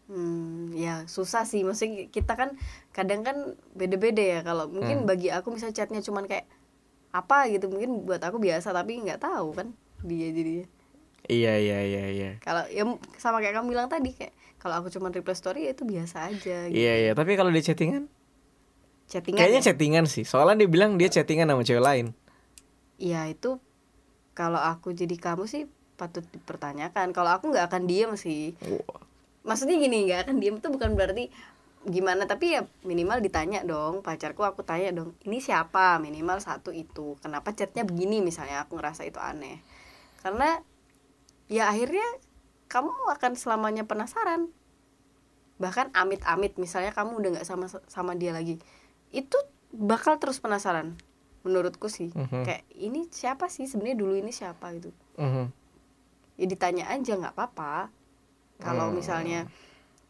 Hmm, 0.08 0.72
ya 0.72 1.04
susah 1.04 1.44
sih. 1.44 1.62
Maksudnya 1.62 2.08
kita 2.08 2.32
kan 2.32 2.56
kadang 2.96 3.20
kan 3.20 3.56
beda-beda 3.76 4.24
ya. 4.24 4.40
Kalau 4.40 4.66
mungkin 4.72 5.04
bagi 5.04 5.28
aku 5.28 5.52
misalnya 5.52 5.76
chatnya 5.76 6.00
cuman 6.00 6.24
kayak 6.24 6.48
apa 7.12 7.48
gitu, 7.52 7.68
mungkin 7.68 8.08
buat 8.08 8.20
aku 8.24 8.40
biasa 8.40 8.72
tapi 8.72 9.00
nggak 9.04 9.20
tahu 9.20 9.52
kan 9.52 9.76
dia 10.00 10.32
jadinya. 10.32 10.66
Iya 11.28 11.60
iya 11.60 11.78
iya 11.84 12.04
iya. 12.08 12.30
Kalau 12.40 12.64
ya 12.72 12.88
sama 13.20 13.44
kayak 13.44 13.60
kamu 13.60 13.76
bilang 13.76 13.88
tadi 13.92 14.16
kayak 14.16 14.32
kalau 14.56 14.80
aku 14.80 14.88
cuman 14.88 15.12
reply 15.12 15.36
story 15.36 15.68
ya 15.68 15.76
itu 15.76 15.84
biasa 15.84 16.32
aja. 16.32 16.72
Gitu. 16.72 16.76
Iya 16.80 16.92
iya. 17.04 17.12
Tapi 17.12 17.36
kalau 17.36 17.52
dia 17.52 17.60
chattingan 17.60 18.08
Chattingan. 19.08 19.40
Kayaknya 19.40 19.60
ya? 19.60 19.66
chattingan 19.72 20.04
sih. 20.04 20.24
Soalnya 20.28 20.64
dia 20.64 20.68
bilang 20.68 21.00
dia 21.00 21.08
chattingan 21.08 21.48
sama 21.48 21.64
cewek 21.64 21.84
lain. 21.84 22.06
Iya 23.00 23.28
itu 23.32 23.56
kalau 24.36 24.60
aku 24.60 24.92
jadi 24.92 25.16
kamu 25.16 25.48
sih 25.48 25.64
patut 25.96 26.24
dipertanyakan. 26.28 27.16
Kalau 27.16 27.32
aku 27.32 27.48
nggak 27.52 27.72
akan 27.72 27.82
diem 27.88 28.12
sih. 28.20 28.52
Maksudnya 29.48 29.80
gini 29.80 30.04
nggak 30.04 30.28
akan 30.28 30.36
diem 30.38 30.56
tuh 30.60 30.68
bukan 30.68 30.92
berarti 30.92 31.32
gimana 31.88 32.28
tapi 32.28 32.52
ya 32.52 32.68
minimal 32.84 33.24
ditanya 33.24 33.64
dong 33.64 34.04
pacarku 34.04 34.44
aku 34.44 34.60
tanya 34.60 34.92
dong 34.92 35.16
ini 35.24 35.40
siapa? 35.40 35.96
Minimal 35.96 36.44
satu 36.44 36.68
itu 36.74 37.16
kenapa 37.24 37.56
chatnya 37.56 37.88
begini? 37.88 38.20
Misalnya 38.20 38.68
aku 38.68 38.76
ngerasa 38.76 39.08
itu 39.08 39.16
aneh. 39.16 39.64
Karena 40.20 40.60
ya 41.48 41.72
akhirnya 41.72 42.04
kamu 42.68 42.92
akan 42.92 43.32
selamanya 43.40 43.88
penasaran. 43.88 44.52
Bahkan 45.56 45.96
amit-amit 45.96 46.60
misalnya 46.60 46.92
kamu 46.92 47.16
udah 47.16 47.30
nggak 47.40 47.48
sama 47.48 47.66
sama 47.88 48.12
dia 48.14 48.36
lagi 48.36 48.60
itu 49.08 49.38
bakal 49.72 50.20
terus 50.20 50.36
penasaran 50.42 50.98
menurutku 51.46 51.88
sih. 51.88 52.12
Mhm. 52.12 52.44
kayak 52.44 52.64
ini 52.76 53.08
siapa 53.08 53.48
sih? 53.48 53.64
Sebenarnya 53.64 53.96
dulu 53.96 54.14
ini 54.18 54.34
siapa? 54.34 54.68
gitu. 54.76 54.92
Mhm. 55.16 55.56
ya 56.38 56.46
ditanya 56.46 56.86
aja 56.94 57.18
nggak 57.18 57.34
apa-apa 57.34 57.90
kalau 58.58 58.88
Hmm. 58.88 58.96
misalnya 58.96 59.46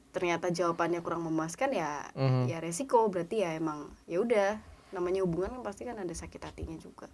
ternyata 0.09 0.49
jawabannya 0.49 0.99
kurang 0.99 1.23
memuaskan 1.23 1.71
ya 1.71 2.09
Mhm. 2.13 2.49
ya 2.49 2.59
resiko 2.59 3.07
berarti 3.07 3.41
ya 3.41 3.55
emang 3.55 3.87
ya 4.05 4.19
udah 4.19 4.57
namanya 4.91 5.21
hubungan 5.21 5.53
kan 5.53 5.63
pasti 5.63 5.85
kan 5.85 5.97
ada 5.97 6.11
sakit 6.11 6.41
hatinya 6.43 6.77
juga 6.77 7.07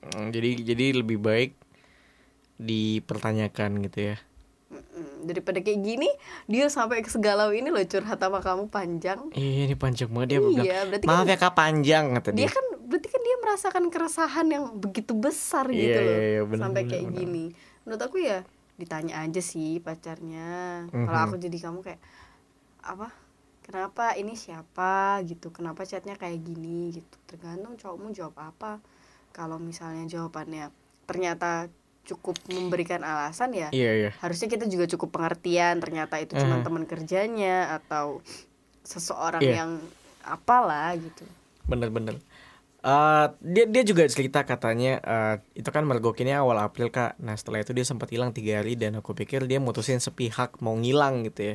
Mm, 0.00 0.32
Jadi 0.32 0.50
jadi 0.64 0.86
lebih 0.96 1.20
baik 1.20 1.52
dipertanyakan 2.56 3.80
gitu 3.82 4.00
ya. 4.06 4.16
Mm-mm. 4.70 5.26
daripada 5.26 5.58
kayak 5.58 5.82
gini 5.82 6.06
dia 6.46 6.70
sampai 6.70 7.02
ke 7.02 7.10
segalau 7.10 7.50
ini 7.50 7.68
loh 7.68 7.82
curhat 7.82 8.16
sama 8.16 8.38
kamu 8.38 8.70
panjang 8.70 9.18
Iya 9.30 9.66
ini 9.66 9.74
panjang 9.74 10.06
banget 10.08 10.28
dia 10.30 10.40
bilang. 10.40 10.62
iya 10.62 10.78
berarti 10.86 11.04
Maaf 11.04 11.18
kan 11.18 11.26
ya 11.26 11.36
kak 11.36 11.54
panjang 11.54 12.04
kata 12.14 12.28
dia 12.30 12.38
dia. 12.38 12.48
kan 12.48 12.66
berarti 12.80 13.08
kan 13.08 13.20
dia 13.20 13.36
merasakan 13.40 13.84
keresahan 13.88 14.46
yang 14.46 14.64
begitu 14.72 15.12
besar 15.12 15.66
Iya, 15.66 15.74
gitu 15.76 15.98
loh 15.98 16.14
iya, 16.14 16.22
iya, 16.24 16.42
benar, 16.44 16.62
sampai 16.62 16.80
benar, 16.80 16.90
kayak 16.92 17.04
benar. 17.04 17.18
gini 17.18 17.44
menurut 17.82 18.00
aku 18.00 18.16
ya 18.16 18.38
ditanya 18.80 19.20
aja 19.20 19.38
sih 19.38 19.76
pacarnya 19.78 20.48
kalau 20.88 21.20
Mhm. 21.20 21.26
aku 21.28 21.36
jadi 21.36 21.58
kamu 21.60 21.78
kayak 21.82 22.00
apa 22.80 23.12
kenapa 23.60 24.16
ini 24.16 24.32
siapa 24.34 25.20
gitu 25.22 25.52
kenapa 25.52 25.84
chatnya 25.84 26.16
kayak 26.16 26.40
gini 26.40 26.96
gitu 26.96 27.16
tergantung 27.26 27.76
cowokmu 27.76 28.10
jawab 28.10 28.34
apa 28.34 28.80
kalau 29.30 29.60
misalnya 29.60 30.08
jawabannya 30.08 30.72
ternyata 31.04 31.68
cukup 32.00 32.40
memberikan 32.48 33.04
alasan 33.04 33.52
ya 33.52 33.68
Iya 33.70 33.92
iya. 33.94 34.10
harusnya 34.18 34.48
kita 34.48 34.64
juga 34.64 34.88
cukup 34.88 35.12
pengertian 35.12 35.78
ternyata 35.78 36.16
itu 36.16 36.34
cuma 36.34 36.58
Mhm. 36.58 36.64
teman 36.64 36.84
kerjanya 36.84 37.76
atau 37.76 38.24
seseorang 38.82 39.44
Iya. 39.44 39.54
yang 39.62 39.70
apalah 40.22 40.96
gitu 40.96 41.28
Bener-bener. 41.62 42.18
Eh, 42.80 43.26
dia 43.44 43.68
dia 43.68 43.84
juga 43.84 44.08
cerita 44.08 44.40
katanya 44.48 45.04
eh, 45.04 45.34
itu 45.52 45.68
kan 45.68 45.84
mergokinnya 45.84 46.40
awal 46.40 46.56
April 46.64 46.88
kak. 46.88 47.20
Nah 47.20 47.36
setelah 47.36 47.60
itu 47.60 47.76
dia 47.76 47.84
sempat 47.84 48.08
hilang 48.08 48.32
tiga 48.32 48.64
hari 48.64 48.72
dan 48.72 48.96
aku 48.96 49.12
pikir 49.12 49.44
dia 49.44 49.60
mutusin 49.60 50.00
sepihak 50.00 50.56
mau 50.64 50.72
ngilang 50.72 51.28
gitu 51.28 51.40
ya. 51.44 51.54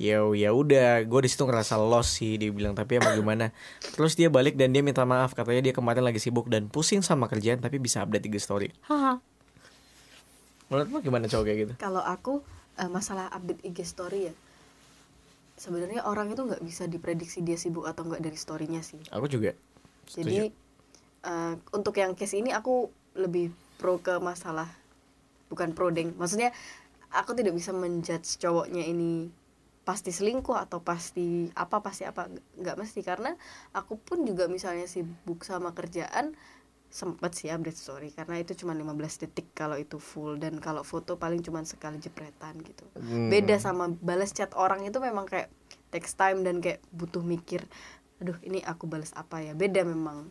Ya 0.00 0.18
ya 0.32 0.50
udah, 0.56 1.04
gue 1.04 1.20
di 1.20 1.28
situ 1.28 1.44
ngerasa 1.44 1.76
lost 1.76 2.16
sih 2.16 2.40
dia 2.40 2.48
bilang 2.48 2.72
tapi 2.72 2.96
emang 2.96 3.12
gimana. 3.12 3.52
Terus 3.84 4.16
dia 4.16 4.32
balik 4.32 4.56
dan 4.56 4.72
dia 4.72 4.80
minta 4.80 5.04
maaf 5.04 5.36
katanya 5.36 5.60
dia 5.60 5.74
kemarin 5.76 6.08
lagi 6.08 6.16
sibuk 6.16 6.48
dan 6.48 6.72
pusing 6.72 7.04
sama 7.04 7.28
kerjaan 7.28 7.60
tapi 7.60 7.76
bisa 7.76 8.00
update 8.00 8.24
tiga 8.32 8.40
story. 8.40 8.72
Haha. 8.88 9.20
Menurutmu 10.72 11.04
gimana 11.04 11.28
cowok 11.28 11.44
kayak 11.44 11.58
gitu? 11.68 11.74
kalau 11.76 12.00
aku 12.00 12.40
eh, 12.80 12.88
masalah 12.88 13.28
update 13.28 13.60
IG 13.60 13.84
story 13.84 14.32
ya 14.32 14.34
sebenarnya 15.52 16.00
orang 16.08 16.32
itu 16.32 16.40
nggak 16.42 16.64
bisa 16.64 16.88
diprediksi 16.88 17.44
dia 17.44 17.60
sibuk 17.60 17.84
atau 17.84 18.08
nggak 18.08 18.24
dari 18.24 18.34
storynya 18.34 18.80
sih 18.80 18.96
Aku 19.12 19.28
juga. 19.28 19.52
jadi 20.08 20.48
eh, 21.26 21.54
untuk 21.74 21.94
yang 21.98 22.14
case 22.14 22.38
ini 22.38 22.50
aku 22.50 22.90
lebih 23.16 23.52
pro 23.78 23.98
ke 23.98 24.18
masalah 24.22 24.70
bukan 25.52 25.76
pro 25.76 25.92
deng. 25.92 26.16
Maksudnya 26.16 26.54
aku 27.12 27.36
tidak 27.36 27.52
bisa 27.52 27.76
menjudge 27.76 28.40
cowoknya 28.40 28.88
ini 28.88 29.28
pasti 29.82 30.14
selingkuh 30.14 30.54
atau 30.54 30.78
pasti 30.78 31.50
apa 31.58 31.82
pasti 31.82 32.08
apa 32.08 32.32
nggak 32.56 32.76
mesti. 32.80 33.00
Karena 33.04 33.36
aku 33.76 34.00
pun 34.00 34.24
juga 34.24 34.48
misalnya 34.48 34.88
sibuk 34.88 35.44
sama 35.44 35.76
kerjaan 35.76 36.32
sempet 36.88 37.36
sih 37.36 37.52
update 37.52 37.76
story. 37.76 38.08
Karena 38.16 38.40
itu 38.40 38.56
cuma 38.56 38.72
15 38.72 39.28
detik 39.28 39.52
kalau 39.52 39.76
itu 39.76 40.00
full. 40.00 40.40
Dan 40.40 40.56
kalau 40.62 40.80
foto 40.86 41.20
paling 41.20 41.44
cuma 41.44 41.60
sekali 41.68 42.00
jepretan 42.00 42.56
gitu. 42.64 42.88
Hmm. 42.96 43.28
beda 43.28 43.60
sama 43.60 43.92
balas 44.00 44.32
chat 44.32 44.56
orang 44.56 44.86
itu 44.88 44.96
memang 45.02 45.28
kayak 45.28 45.52
text 45.92 46.16
time 46.16 46.40
dan 46.40 46.64
kayak 46.64 46.80
butuh 46.88 47.20
mikir 47.20 47.68
aduh 48.22 48.38
ini 48.46 48.62
aku 48.62 48.86
balas 48.86 49.10
apa 49.18 49.42
ya? 49.42 49.52
Beda 49.52 49.82
memang 49.82 50.30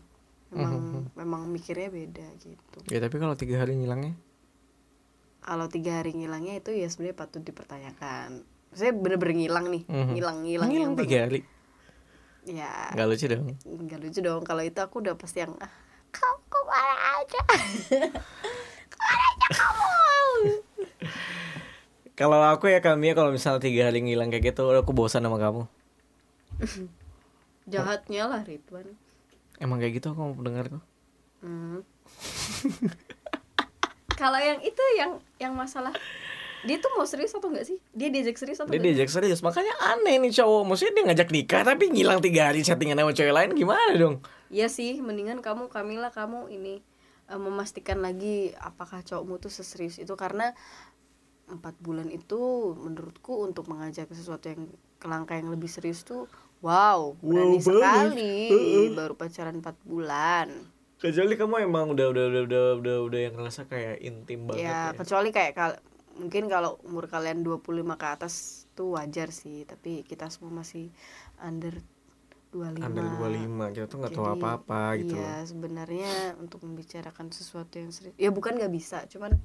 memang 0.51 0.75
memang 1.13 1.41
mikirnya 1.47 1.87
beda 1.87 2.27
gitu 2.37 2.77
Ya 2.87 2.99
tapi 2.99 3.15
kalau 3.15 3.33
tiga 3.33 3.57
hari 3.57 3.73
ngilangnya? 3.73 4.13
kalau 5.39 5.65
tiga 5.65 5.97
hari 5.97 6.11
ngilangnya 6.11 6.59
itu 6.59 6.69
ya 6.71 6.85
sebenarnya 6.85 7.17
patut 7.17 7.41
dipertanyakan 7.41 8.45
saya 8.71 8.91
bener-bener 8.91 9.35
ngilang 9.37 9.65
nih 9.67 9.83
Mhm. 9.83 10.11
ngilang 10.13 10.37
ngilang 10.43 10.69
Ngilang 10.69 10.85
yang 10.87 10.95
tiga 10.97 11.17
hari. 11.25 11.39
ya 12.43 12.91
Gak 12.91 13.05
lucu 13.05 13.25
dong. 13.27 13.53
nggak 13.63 13.99
lucu 13.99 14.19
dong 14.19 14.41
kalau 14.41 14.61
itu 14.61 14.77
aku 14.77 14.99
udah 14.99 15.13
pasti 15.13 15.39
yang 15.39 15.53
ah, 15.57 15.71
kamu 16.09 16.37
ke 16.43 16.59
mana 16.63 16.95
aja 17.15 17.41
ke 18.91 18.97
mana 18.97 19.23
aja 19.25 19.47
kamu 19.51 19.85
Kalau 22.11 22.37
aku 22.37 22.69
ya 22.69 22.79
kami 22.79 23.09
ya 23.09 23.15
kalau 23.15 23.33
misalnya 23.33 23.63
tiga 23.63 23.89
hari 23.89 23.97
ngilang 23.99 24.29
kayak 24.29 24.53
gitu, 24.53 24.69
aku 24.69 24.93
bosan 24.93 25.25
sama 25.25 25.41
kamu. 25.41 25.65
jahatnya 27.65 28.29
lah 28.29 28.41
Ridwan 28.43 28.93
Emang 29.62 29.78
kayak 29.78 30.02
gitu 30.02 30.10
aku 30.10 30.19
mau 30.19 30.34
dengar 30.41 30.65
kok. 30.74 30.84
Hmm. 31.45 31.86
Kalau 34.21 34.38
yang 34.41 34.58
itu 34.65 34.84
yang 34.97 35.21
yang 35.38 35.54
masalah 35.54 35.93
dia 36.62 36.78
tuh 36.78 36.93
mau 36.93 37.06
serius 37.10 37.34
atau 37.34 37.50
enggak 37.50 37.65
sih? 37.65 37.78
Dia 37.93 38.13
diajak 38.13 38.38
serius 38.38 38.62
atau 38.62 38.69
Dia 38.69 38.82
diajak 38.82 39.10
serius, 39.10 39.41
makanya 39.41 39.74
aneh 39.82 40.21
nih 40.21 40.30
cowok. 40.41 40.62
Maksudnya 40.69 40.93
dia 40.93 41.04
ngajak 41.10 41.30
nikah 41.34 41.62
tapi 41.65 41.89
ngilang 41.89 42.21
tiga 42.21 42.54
hari 42.54 42.62
chattingan 42.62 43.02
sama 43.02 43.13
cewek 43.17 43.34
lain 43.34 43.50
gimana 43.58 43.93
dong? 43.97 44.21
Iya 44.54 44.69
sih, 44.69 45.02
mendingan 45.02 45.41
kamu 45.41 45.74
Kamila 45.74 46.13
kamu 46.13 46.54
ini 46.54 46.86
eh, 47.30 47.41
memastikan 47.41 48.06
lagi 48.06 48.54
apakah 48.62 49.02
cowokmu 49.02 49.41
tuh 49.41 49.50
seserius 49.50 49.97
itu 49.97 50.13
karena 50.13 50.54
empat 51.50 51.76
bulan 51.82 52.08
itu 52.13 52.71
menurutku 52.78 53.41
untuk 53.41 53.65
mengajak 53.67 54.08
ke 54.08 54.15
sesuatu 54.15 54.54
yang 54.54 54.69
kelangka 55.02 55.36
yang 55.36 55.50
lebih 55.50 55.67
serius 55.67 56.06
tuh 56.06 56.30
wow 56.62 57.17
berani 57.19 57.58
banget. 57.58 57.65
sekali. 57.65 58.38
Baru 58.93 59.13
pacaran 59.17 59.58
empat 59.60 59.76
bulan. 59.84 60.47
Kecuali 61.02 61.34
kamu 61.34 61.65
emang 61.65 61.97
udah 61.97 62.08
udah 62.13 62.26
udah 62.30 62.41
udah 62.45 62.65
udah, 62.78 62.97
udah 63.10 63.19
yang 63.19 63.34
ngerasa 63.34 63.65
kayak 63.65 63.97
intim 64.06 64.45
banget 64.45 64.69
ya 64.69 64.69
ya, 64.69 64.82
kecuali 64.93 65.30
kayak 65.34 65.54
kal 65.58 65.71
mungkin 66.13 66.45
kalau 66.45 66.78
umur 66.86 67.10
kalian 67.10 67.41
25 67.41 67.97
ke 67.97 68.08
atas 68.08 68.65
tuh 68.78 68.93
wajar 68.93 69.34
sih 69.34 69.65
tapi 69.65 70.06
kita 70.06 70.30
semua 70.30 70.62
masih 70.62 70.93
under 71.41 71.82
25 72.54 72.86
under 72.86 73.06
25 73.17 73.74
kita 73.74 73.86
tuh 73.89 73.97
nggak 73.97 74.13
tahu 74.13 74.26
Jadi, 74.30 74.36
apa 74.38 74.47
apa 74.62 74.82
gitu 75.02 75.15
iya 75.17 75.41
sebenarnya 75.41 76.13
untuk 76.38 76.62
membicarakan 76.67 77.34
sesuatu 77.34 77.82
yang 77.82 77.89
serius 77.89 78.13
ya 78.21 78.30
bukan 78.30 78.60
nggak 78.60 78.69
bisa 78.69 79.08
cuman 79.10 79.39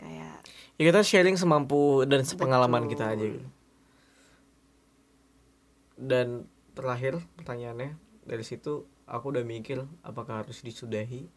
kayak 0.00 0.40
ya 0.80 0.82
kita 0.88 1.04
sharing 1.04 1.36
semampu 1.36 2.08
dan 2.08 2.24
sepengalaman 2.24 2.88
Betul. 2.88 2.92
kita 2.96 3.04
aja. 3.12 3.26
Gitu 3.28 3.48
dan 5.98 6.48
terakhir 6.76 7.20
pertanyaannya 7.36 7.96
dari 8.24 8.44
situ 8.46 8.86
aku 9.04 9.34
udah 9.34 9.44
mikir 9.44 9.84
apakah 10.06 10.44
harus 10.44 10.64
disudahi. 10.64 11.28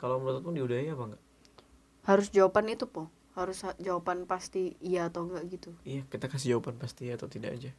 Kalau 0.00 0.16
menurutmu 0.16 0.56
diudahi 0.56 0.88
apa 0.92 1.02
enggak? 1.12 1.22
Harus 2.08 2.32
jawaban 2.32 2.66
itu 2.72 2.88
po. 2.88 3.12
Harus 3.36 3.62
ha- 3.62 3.76
jawaban 3.78 4.24
pasti 4.24 4.74
iya 4.80 5.12
atau 5.12 5.28
enggak 5.28 5.44
gitu. 5.52 5.70
Iya 5.84 6.02
kita 6.08 6.26
kasih 6.32 6.56
jawaban 6.56 6.80
pasti 6.80 7.12
atau 7.12 7.28
tidak 7.28 7.56
aja. 7.60 7.70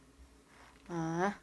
Ah 0.90 1.34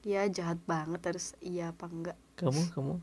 ya 0.00 0.24
jahat 0.28 0.58
banget 0.64 1.00
harus 1.04 1.36
iya 1.44 1.72
apa 1.72 1.86
enggak. 1.88 2.18
Kamu 2.36 2.62
kamu? 2.72 2.94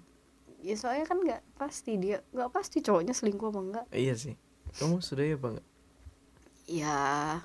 Ya 0.65 0.74
soalnya 0.74 1.06
kan 1.06 1.17
nggak 1.22 1.41
pasti 1.58 1.98
dia 2.02 2.26
nggak 2.34 2.50
pasti 2.50 2.82
cowoknya 2.82 3.13
selingkuh 3.13 3.50
apa 3.54 3.62
enggak. 3.62 3.86
Iya 3.93 4.13
sih. 4.17 4.36
Kamu 4.78 5.02
sudahi 5.02 5.38
apa 5.38 5.48
enggak? 5.58 5.67
Ya 6.67 7.39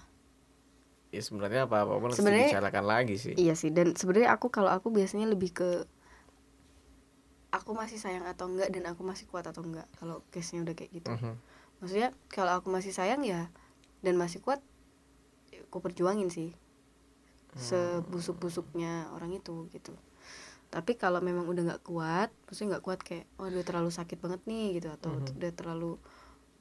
ya 1.12 1.20
sebenarnya 1.20 1.68
apa 1.68 1.84
apa 1.84 1.92
pun 1.94 2.08
harus 2.08 2.16
Sebenarnya- 2.16 2.48
dibicarakan 2.48 2.84
lagi 2.84 3.14
sih. 3.14 3.34
iya 3.36 3.52
sih 3.52 3.68
dan 3.68 3.92
sebenarnya 3.92 4.32
aku 4.32 4.48
kalau 4.48 4.68
aku 4.68 4.88
biasanya 4.88 5.28
lebih 5.28 5.52
ke 5.52 5.84
aku 7.50 7.70
masih 7.72 7.96
sayang 7.96 8.24
atau 8.24 8.48
enggak 8.48 8.72
dan 8.72 8.88
aku 8.88 9.04
masih 9.04 9.28
kuat 9.28 9.44
atau 9.44 9.60
enggak 9.60 9.84
kalau 9.94 10.24
case 10.28 10.52
nya 10.52 10.64
udah 10.64 10.72
kayak 10.72 10.90
gitu. 10.90 11.08
Mhm. 11.10 11.36
maksudnya 11.78 12.08
kalau 12.26 12.56
aku 12.56 12.70
masih 12.70 12.90
sayang 12.90 13.20
ya 13.22 13.50
dan 14.00 14.14
masih 14.14 14.38
kuat 14.38 14.62
ya 15.48 15.60
aku 15.62 15.78
perjuangin 15.78 16.26
sih. 16.28 16.56
Sebusuk-busuknya 17.52 19.12
orang 19.12 19.34
itu 19.34 19.68
gitu. 19.68 19.92
Tapi 20.68 20.96
kalau 20.96 21.20
memang 21.20 21.44
udah 21.44 21.62
nggak 21.68 21.82
kuat 21.82 22.32
maksudnya 22.42 22.68
nggak 22.72 22.84
kuat 22.86 23.00
kayak 23.02 23.28
oh 23.36 23.44
udah 23.44 23.60
terlalu 23.60 23.90
sakit 23.90 24.16
banget 24.16 24.40
nih 24.46 24.80
gitu 24.80 24.88
atau 24.88 25.12
Mhm. 25.12 25.36
udah 25.36 25.52
terlalu 25.52 25.90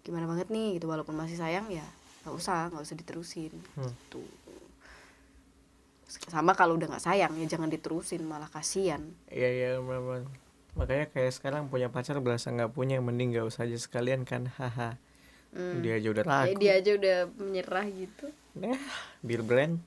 gimana 0.01 0.27
banget 0.27 0.49
nih 0.49 0.75
gitu 0.75 0.85
walaupun 0.85 1.15
masih 1.15 1.37
sayang 1.37 1.69
ya 1.69 1.85
nggak 2.21 2.33
usah 2.33 2.69
nggak 2.69 2.83
usah 2.83 2.95
diterusin 2.95 3.53
Hmm. 3.73 3.87
gitu. 3.87 4.21
Sama 6.27 6.51
kalau 6.53 6.75
udah 6.75 6.91
nggak 6.91 7.01
sayang 7.01 7.33
ya 7.35 7.45
jangan 7.47 7.71
diterusin 7.71 8.21
malah 8.23 8.47
kasihan. 8.47 9.01
Iya 9.27 9.49
iya 9.49 9.69
memang 9.77 10.27
makanya 10.71 11.09
kayak 11.09 11.33
sekarang 11.33 11.67
punya 11.67 11.87
pacar 11.87 12.15
berasa 12.19 12.47
nggak 12.47 12.71
punya 12.71 12.99
mending 12.99 13.31
nggak 13.31 13.47
usah 13.47 13.63
aja 13.65 13.75
sekalian 13.75 14.23
kan 14.23 14.51
haha. 14.55 14.95
Hmm. 15.51 15.83
dia 15.83 15.99
aja 15.99 16.07
udah 16.07 16.23
ragu 16.23 16.55
dia 16.55 16.79
aja 16.79 16.91
udah 16.95 17.17
menyerah 17.35 17.83
gitu. 17.89 18.31
Nah 18.55 18.79
bir 19.19 19.43
brand. 19.43 19.79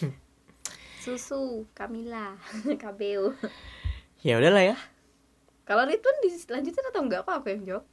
Susu 1.02 1.64
Kamila 1.70 2.34
KBU 2.66 3.30
ya 4.26 4.36
udahlah 4.36 4.74
ya. 4.74 4.76
Kalau 5.62 5.86
Ridwan 5.86 6.16
dilanjutin 6.18 6.82
atau 6.90 7.00
enggak 7.06 7.22
apa 7.22 7.38
aku 7.38 7.46
yang 7.54 7.62
jawab? 7.62 7.84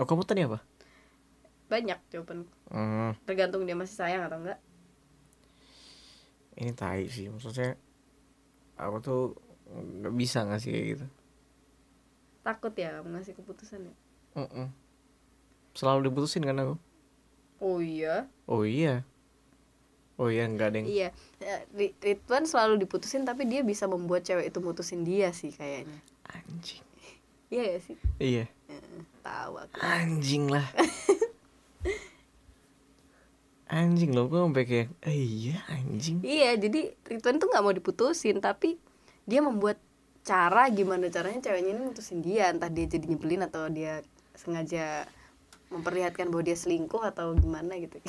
Oh 0.00 0.06
kamu 0.08 0.24
tadi 0.24 0.40
apa 0.48 0.58
banyak 1.70 1.98
jawaban 2.10 2.42
hmm, 2.68 3.14
tergantung 3.22 3.62
dia 3.62 3.78
masih 3.78 3.94
sayang 3.94 4.26
atau 4.26 4.42
enggak. 4.42 4.58
Ini 6.58 6.74
tai 6.74 7.06
sih 7.06 7.30
maksudnya 7.30 7.78
aku 8.74 8.96
tuh 8.98 9.20
nggak 9.70 10.14
bisa 10.18 10.42
ngasih 10.44 10.70
kayak 10.74 10.86
gitu. 10.92 11.06
Takut 12.42 12.74
ya 12.74 12.98
kamu 12.98 13.14
ngasih 13.14 13.34
keputusan 13.38 13.86
ya? 13.86 13.94
Mm-mm. 14.34 14.68
selalu 15.70 16.10
diputusin 16.10 16.42
kan 16.42 16.58
aku? 16.58 16.74
Oh 17.62 17.78
iya? 17.78 18.26
Oh 18.50 18.66
iya. 18.66 19.06
Oh 20.18 20.28
iya 20.28 20.44
enggak 20.44 20.76
deng 20.76 20.84
iya. 20.84 21.14
Eh, 21.40 21.64
Ri- 21.72 21.96
Ridwan 21.96 22.44
selalu 22.44 22.82
diputusin 22.84 23.24
tapi 23.24 23.48
dia 23.48 23.64
bisa 23.64 23.88
membuat 23.88 24.26
cewek 24.26 24.52
itu 24.52 24.58
mutusin 24.60 25.00
dia 25.06 25.30
sih 25.32 25.48
kayaknya. 25.48 25.96
Anjing. 26.28 26.84
Iya 27.48 27.60
gak 27.72 27.82
sih? 27.82 27.96
Iya. 28.20 28.44
Tahu 29.24 29.52
aku. 29.56 29.74
Anjing 29.80 30.50
lah 30.52 30.66
anjing 33.70 34.10
loh 34.10 34.26
gue 34.26 34.42
sampai 34.42 34.64
kayak 34.66 34.88
eh, 35.06 35.14
iya 35.14 35.56
anjing. 35.70 36.18
Iya 36.26 36.58
jadi 36.58 36.92
Ridwan 37.06 37.38
tuh 37.38 37.48
nggak 37.48 37.62
mau 37.62 37.74
diputusin 37.74 38.42
tapi 38.42 38.76
dia 39.24 39.40
membuat 39.40 39.78
cara 40.26 40.66
gimana 40.74 41.06
caranya 41.08 41.40
ceweknya 41.40 41.70
ini 41.78 41.80
mutusin 41.80 42.20
dia. 42.20 42.50
Entah 42.50 42.68
dia 42.68 42.90
jadi 42.90 43.06
nyebelin 43.06 43.46
atau 43.46 43.70
dia 43.70 44.02
sengaja 44.34 45.06
memperlihatkan 45.70 46.28
bahwa 46.34 46.42
dia 46.42 46.58
selingkuh 46.58 47.00
atau 47.00 47.32
gimana 47.38 47.78
gitu. 47.78 48.02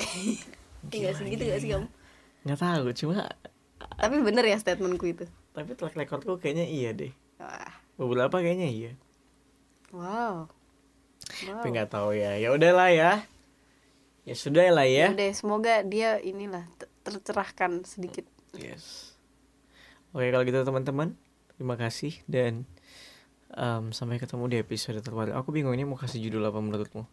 Iya 0.89 1.13
sih 1.13 1.29
gitu 1.29 1.45
gak 1.45 1.61
sih 1.61 1.69
kamu 1.77 1.85
nggak 2.41 2.57
tahu 2.57 2.89
cuma 2.97 3.29
tapi 4.01 4.17
bener 4.21 4.45
ya 4.45 4.57
statementku 4.57 5.05
itu. 5.09 5.25
Tapi 5.53 5.77
track 5.77 5.93
recordku 5.93 6.41
kayaknya 6.41 6.65
iya 6.65 6.89
deh. 6.93 7.13
Wah. 7.37 7.69
Beberapa 8.01 8.41
kayaknya 8.41 8.69
iya. 8.69 8.91
Wow. 9.93 10.49
Wow 10.49 11.61
tapi 11.61 11.67
nggak 11.69 11.89
tahu 11.93 12.17
ya. 12.17 12.37
Ya 12.41 12.49
udahlah 12.49 12.89
ya 12.89 13.11
ya 14.21 14.35
sudah 14.37 14.69
lah 14.69 14.85
ya 14.85 15.09
Udah, 15.11 15.31
semoga 15.33 15.81
dia 15.81 16.21
inilah 16.21 16.65
te- 16.77 16.89
tercerahkan 17.01 17.81
sedikit. 17.83 18.25
Yes. 18.53 19.15
Oke 20.11 20.29
kalau 20.29 20.43
gitu 20.43 20.61
teman-teman 20.61 21.15
terima 21.55 21.79
kasih 21.79 22.19
dan 22.27 22.67
em, 23.51 23.89
sampai 23.89 24.19
ketemu 24.19 24.45
di 24.47 24.57
episode 24.59 24.99
terbaru. 24.99 25.33
Aku 25.33 25.49
bingung 25.49 25.73
ini 25.73 25.87
mau 25.87 25.97
kasih 25.97 26.21
judul 26.21 26.45
apa 26.45 26.59
menurutmu? 26.59 27.03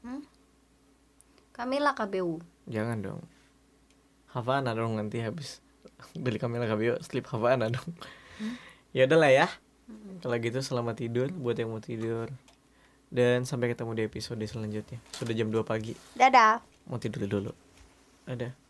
Hmm? 0.00 0.22
Kamila 1.52 1.92
KBU 1.92 2.40
jangan 2.70 2.98
dong. 3.02 3.20
Havana 4.30 4.72
dong 4.72 4.94
nanti 4.94 5.18
habis 5.20 5.58
beli 6.14 6.38
Camila 6.38 6.64
Cabello 6.64 6.96
slip 7.02 7.26
Havana 7.28 7.68
dong. 7.68 7.90
Ya 8.90 9.04
udahlah 9.04 9.28
ya. 9.28 9.46
Kalau 10.22 10.38
gitu 10.38 10.62
selamat 10.62 11.02
tidur. 11.02 11.28
Buat 11.34 11.60
yang 11.60 11.74
mau 11.74 11.82
tidur 11.82 12.30
dan 13.10 13.42
sampai 13.44 13.74
ketemu 13.74 13.92
di 13.98 14.02
episode 14.06 14.40
selanjutnya. 14.46 15.02
Sudah 15.12 15.34
jam 15.34 15.50
2 15.50 15.66
pagi. 15.66 15.92
Dadah. 16.14 16.62
Mau 16.86 16.96
tidur 16.96 17.26
dulu. 17.26 17.52
Ada 18.24 18.69